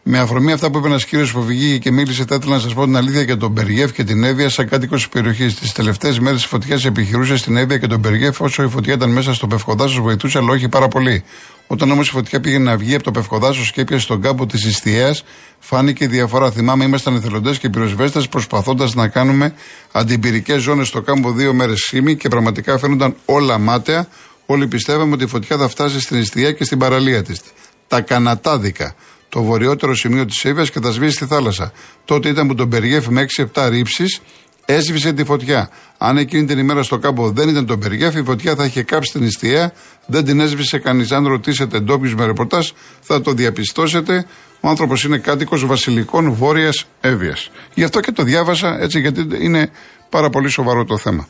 Με 0.04 0.20
αφορμή 0.20 0.52
αυτά 0.52 0.72
που 0.72 0.78
είπε 0.78 0.88
ένας 0.88 1.06
κύριος 1.06 1.32
που 1.32 1.44
βγήκε 1.44 1.78
και 1.78 1.92
μίλησε, 1.92 2.26
θα 2.28 2.36
ήθελα 2.36 2.56
να 2.56 2.62
σας 2.62 2.74
πω 2.74 2.84
την 2.84 2.96
αλήθεια 2.96 3.22
για 3.22 3.38
τον 3.38 3.52
Μπεργέφ 3.52 3.92
και 3.92 4.04
την 4.04 4.24
Εύβοια, 4.24 4.50
σαν 4.50 4.70
κάτοικο 4.70 4.96
της 4.96 5.10
περιοχής. 5.10 5.56
Τις 5.56 5.72
τελευταίες 5.72 6.20
μέρες 6.20 6.42
τη 6.42 6.48
φωτιά 6.48 6.80
επιχειρούσε 6.86 7.38
στην 7.38 7.58
Εύβοια 7.58 7.78
και 7.78 7.88
τον 7.88 8.00
Μπεργέφ, 8.00 8.42
όσο 8.42 8.64
η 8.64 8.68
φωτιά 8.68 8.94
ήταν 8.94 9.10
μέσα 9.10 9.34
στο 9.34 9.48
Πευκοδάσος, 9.48 10.00
βοηθούσε, 10.00 10.38
αλλά 10.38 10.52
όχι 10.52 10.70
πάρα 10.70 10.88
πολύ. 10.88 11.24
Όταν 11.68 11.92
όμως 11.92 12.08
η 12.08 12.12
φωτιά 12.12 12.40
πήγε 12.40 12.58
να 12.58 12.78
βγει 12.78 12.96
από 12.96 13.04
το 13.04 13.12
Πευκοδάσος 13.12 13.72
και 13.72 13.82
έπιασε 13.82 14.08
τον 14.08 14.22
κάμπο 14.22 14.46
της 14.46 14.66
Ιστιαίας, 14.66 15.24
φάνηκε 15.60 16.04
η 16.04 16.08
διαφορά. 16.08 16.52
Θυμάμαι, 16.52 16.84
ήμασταν 16.84 17.16
εθελοντές 17.16 17.58
και 17.58 17.70
πυροσβέστες 17.70 18.28
προσπαθώντας 18.28 18.94
να 18.94 19.08
κάνουμε 19.08 19.54
αντιπυρικέ 19.92 20.58
ζώνες 20.58 20.88
στο 20.88 21.02
κάμπο 21.02 21.32
δύο 21.32 21.54
μέρες 21.54 21.80
σήμη 21.80 22.16
και 22.16 22.30
πραγματικά 22.30 22.78
φαίνονταν 22.78 23.16
όλα 23.26 23.58
μάταια. 23.58 24.08
Όλοι 24.46 24.68
πιστεύαμε 24.68 25.14
ότι 25.14 25.24
η 25.24 25.28
φωτιά 25.28 25.58
θα 25.58 25.68
φτάσει 25.68 26.00
στην 26.00 26.18
Ιστιαία 26.20 26.52
και 26.52 26.64
στην 26.64 26.78
παραλία 26.78 27.24
της. 27.24 27.42
Τα 27.88 28.02
κανατάδικα 28.02 28.96
το 29.32 29.44
βορειότερο 29.44 29.96
σημείο 29.96 30.26
της 30.26 30.46
Εύβοια 30.46 30.66
και 30.66 30.80
θα 30.80 30.92
σβήσει 30.92 31.16
στη 31.16 31.26
θάλασσα. 31.26 31.72
Τότε 32.06 32.30
ήταν 32.30 32.48
που 32.48 32.56
τον 32.56 32.68
Μπεργέφ 32.68 33.08
με 33.08 33.26
6-7 33.54 33.68
ρήψεις 33.70 34.22
έσβησε 34.66 35.14
τη 35.14 35.24
φωτιά. 35.24 35.70
Αν 35.98 36.18
εκείνη 36.18 36.46
την 36.46 36.58
ημέρα 36.58 36.84
στο 36.84 36.98
κάμπο 36.98 37.32
δεν 37.32 37.50
ήταν 37.50 37.66
τον 37.66 37.78
Μπεργέφ, 37.78 38.16
η 38.16 38.24
φωτιά 38.24 38.56
θα 38.56 38.66
είχε 38.66 38.84
κάψει 38.84 39.12
την 39.12 39.24
ιστιαία, 39.24 39.74
δεν 40.06 40.26
την 40.26 40.40
έσβησε 40.40 40.78
κανείς. 40.80 41.12
Αν 41.12 41.28
ρωτήσετε 41.28 41.80
ντόπιους 41.80 42.16
με 42.16 42.26
ρεπορτάζ, 42.26 42.70
θα 43.02 43.22
το 43.22 43.32
διαπιστώσετε. 43.32 44.26
Ο 44.60 44.68
άνθρωπος 44.68 45.04
είναι 45.04 45.18
κάτοικος 45.18 45.66
βασιλικών 45.66 46.34
βόρειας 46.34 46.86
Εύβοιας. 47.02 47.52
Γι' 47.74 47.84
αυτό 47.84 48.00
και 48.00 48.12
το 48.12 48.24
διάβασα 48.24 48.82
έτσι, 48.82 49.00
γιατί 49.00 49.28
είναι 49.40 49.72
πάρα 50.10 50.30
πολύ 50.30 50.50
σοβαρό 50.50 50.86
το 50.86 50.98
θέμα. 50.98 51.28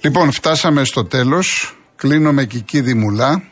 Λοιπόν, 0.00 0.32
φτάσαμε 0.32 0.84
στο 0.84 1.04
τέλος. 1.04 1.74
Κλείνω 1.96 2.32
με 2.32 2.44
Κική 2.44 2.94
Μουλά 2.94 3.42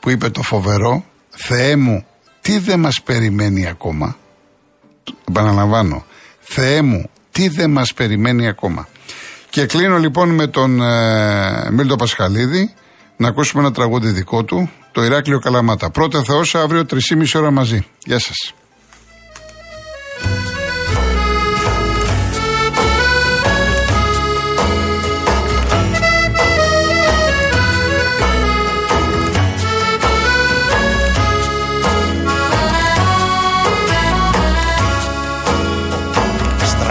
που 0.00 0.10
είπε 0.10 0.28
το 0.28 0.42
φοβερό. 0.42 1.04
Θεέ 1.30 1.76
μου, 1.76 2.06
τι 2.46 2.58
δεν 2.58 2.80
μας 2.80 3.02
περιμένει 3.02 3.66
ακόμα; 3.66 4.16
Επαναλαμβάνω. 5.28 6.04
Θεέ 6.40 6.82
μου, 6.82 7.10
τι 7.30 7.48
δεν 7.48 7.70
μας 7.70 7.94
περιμένει 7.94 8.48
ακόμα; 8.48 8.88
Και 9.50 9.66
κλείνω 9.66 9.98
λοιπόν 9.98 10.34
με 10.34 10.46
τον 10.46 10.82
ε, 10.82 11.70
Μίλτο 11.70 11.96
Πασχαλίδη 11.96 12.74
να 13.16 13.28
ακούσουμε 13.28 13.62
ένα 13.62 13.72
τραγούδι 13.72 14.10
δικό 14.10 14.44
του, 14.44 14.70
το 14.92 15.04
Ηράκλειο 15.04 15.38
Καλαμάτα. 15.38 15.90
Πρώτα 15.90 16.22
Θεός, 16.22 16.54
αύριο 16.54 16.86
3,5 16.90 16.98
ώρα 17.34 17.50
μαζί. 17.50 17.86
Γεια 18.04 18.18
σας. 18.18 18.54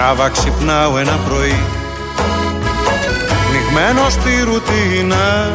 Στράβα 0.06 0.30
ξυπνάω 0.30 0.98
ένα 0.98 1.20
πρωί. 1.28 1.60
Πνιγμένο 3.50 4.10
στη 4.10 4.44
ρουτίνα. 4.44 5.52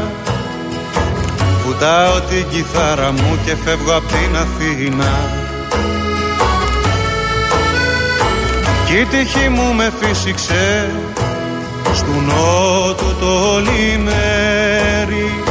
Βουτάω 1.64 2.20
την 2.20 2.48
κιθάρα 2.48 3.12
μου 3.12 3.38
και 3.44 3.56
φεύγω 3.64 3.96
απ' 3.96 4.06
την 4.06 4.36
Αθήνα. 4.36 5.12
Κι 8.86 8.96
η 8.98 9.04
τύχη 9.04 9.48
μου 9.48 9.74
με 9.74 9.92
φύσηξε 10.00 10.90
Στου 11.94 12.20
νότου 12.26 13.14
το 13.20 13.58
λιμέρι. 13.58 15.42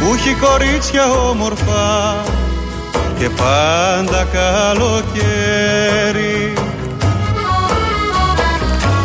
Που 0.00 0.14
έχει 0.14 0.34
κορίτσια 0.34 1.10
όμορφα 1.10 2.16
Και 3.18 3.28
πάντα 3.28 4.26
καλοκαίρι 4.32 5.34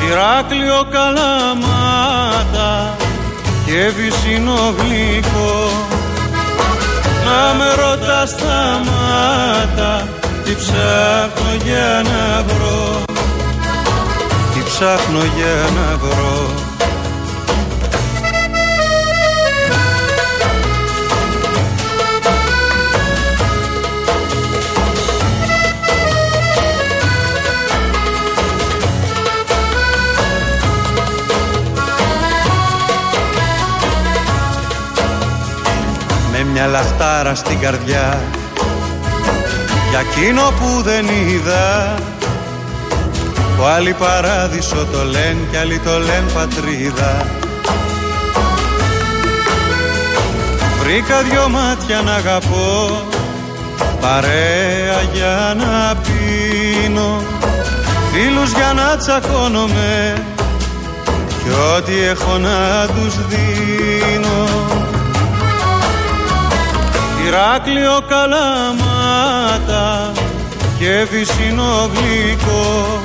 Ηράκλειο 0.09 0.87
Καλαμάτα 0.91 2.95
και 3.65 3.91
βυσινό 3.95 4.75
γλυκό 4.77 5.69
να 7.25 7.53
με 7.57 7.69
ρωτάς 7.81 8.35
τα 8.35 8.81
μάτα 8.85 10.07
τι 10.43 10.55
ψάχνω 10.55 11.53
για 11.63 12.01
να 12.03 12.43
βρω 12.43 13.03
τι 14.53 14.63
ψάχνω 14.63 15.19
για 15.19 15.69
να 15.75 15.97
βρω 15.97 16.68
μια 36.61 36.67
λαχτάρα 36.67 37.35
στην 37.35 37.59
καρδιά. 37.59 38.19
Για 39.89 39.99
εκείνο 39.99 40.41
που 40.41 40.81
δεν 40.81 41.05
είδα 41.05 41.95
που 43.57 43.63
άλλοι 43.63 43.93
παράδεισο 43.93 44.85
το 44.91 45.03
λένε 45.03 45.37
κι 45.51 45.57
άλλοι 45.57 45.79
το 45.79 45.91
λένε 45.91 46.31
πατρίδα. 46.33 47.25
Βρήκα 50.79 51.21
δυο 51.21 51.49
μάτια 51.49 52.01
να 52.01 52.13
αγαπώ 52.13 53.01
παρέα 54.01 55.01
για 55.13 55.55
να 55.57 55.95
πίνω. 55.95 57.21
Φίλους 58.11 58.51
για 58.51 58.73
να 58.73 58.97
τσακώνομαι 58.97 60.23
κι 61.43 61.49
ό,τι 61.75 61.99
έχω 61.99 62.37
να 62.37 62.85
τους 62.85 63.15
δίνω 63.27 64.78
Ηράκλειο 67.29 67.97
καλαμάτα 68.07 70.11
και 70.79 71.07
βυσινό 71.11 71.89
γλυκό 71.93 72.99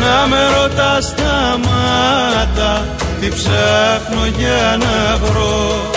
να 0.00 0.26
με 0.26 0.42
ρωτάς 0.56 1.14
τα 1.14 1.58
μάτα 1.64 2.86
τι 3.20 3.28
ψάχνω 3.28 4.26
για 4.36 4.78
να 4.80 5.16
βρω. 5.16 5.90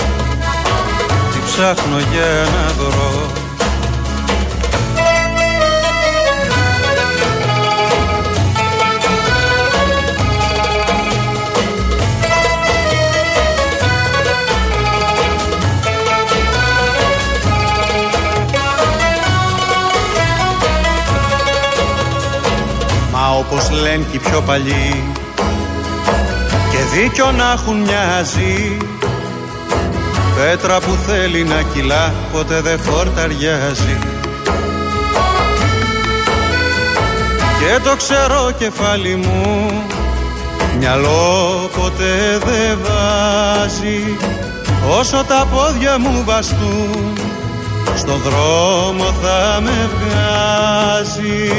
Τι 1.33 1.39
ψάχνω 1.45 1.97
για 2.11 2.31
να 2.53 2.65
βρω 2.77 3.10
λένε 23.81 24.05
και 24.11 24.17
οι 24.17 24.19
πιο 24.19 24.41
παλιοί. 24.41 25.03
Και 26.71 26.77
δίκιο 26.93 27.31
να 27.31 27.51
έχουν 27.51 27.77
μοιάζει. 27.77 28.77
Πέτρα 30.35 30.79
που 30.79 30.97
θέλει 31.07 31.43
να 31.43 31.61
κυλά 31.73 32.13
ποτέ 32.31 32.61
δεν 32.61 32.79
φορταριάζει. 32.79 33.97
Και 37.59 37.79
το 37.83 37.95
ξέρω 37.95 38.51
κεφάλι 38.57 39.15
μου 39.15 39.71
μυαλό 40.79 41.69
ποτέ 41.79 42.39
δεν 42.45 42.77
βάζει. 42.83 44.17
Όσο 44.99 45.23
τα 45.27 45.47
πόδια 45.51 45.99
μου 45.99 46.23
βαστούν 46.25 47.13
στον 47.97 48.21
δρόμο 48.21 49.03
θα 49.03 49.61
με 49.61 49.89
βγάζει 49.93 51.51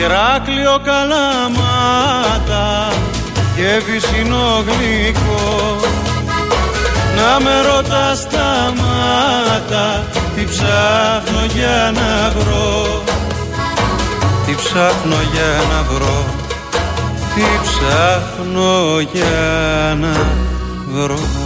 Ηράκλειο 0.00 0.80
καλαμάτα 0.84 2.66
και 3.56 3.82
βυσινό 3.86 4.64
γλυκό 4.66 5.76
να 7.16 7.40
με 7.40 7.60
ρωτάς 7.60 8.28
τα 8.28 8.72
μάτα 8.76 10.06
τι 10.34 10.44
ψάχνω 10.44 11.44
για 11.54 11.92
να 11.94 12.30
βρω. 12.38 13.02
Τι 14.46 14.54
ψάχνω 14.54 15.16
για 15.32 15.62
να 15.70 15.82
βρω 15.82 16.24
τι 17.36 17.42
ψάχνω 17.62 19.00
για 19.12 19.96
να 20.00 20.16
βρω 20.86 21.45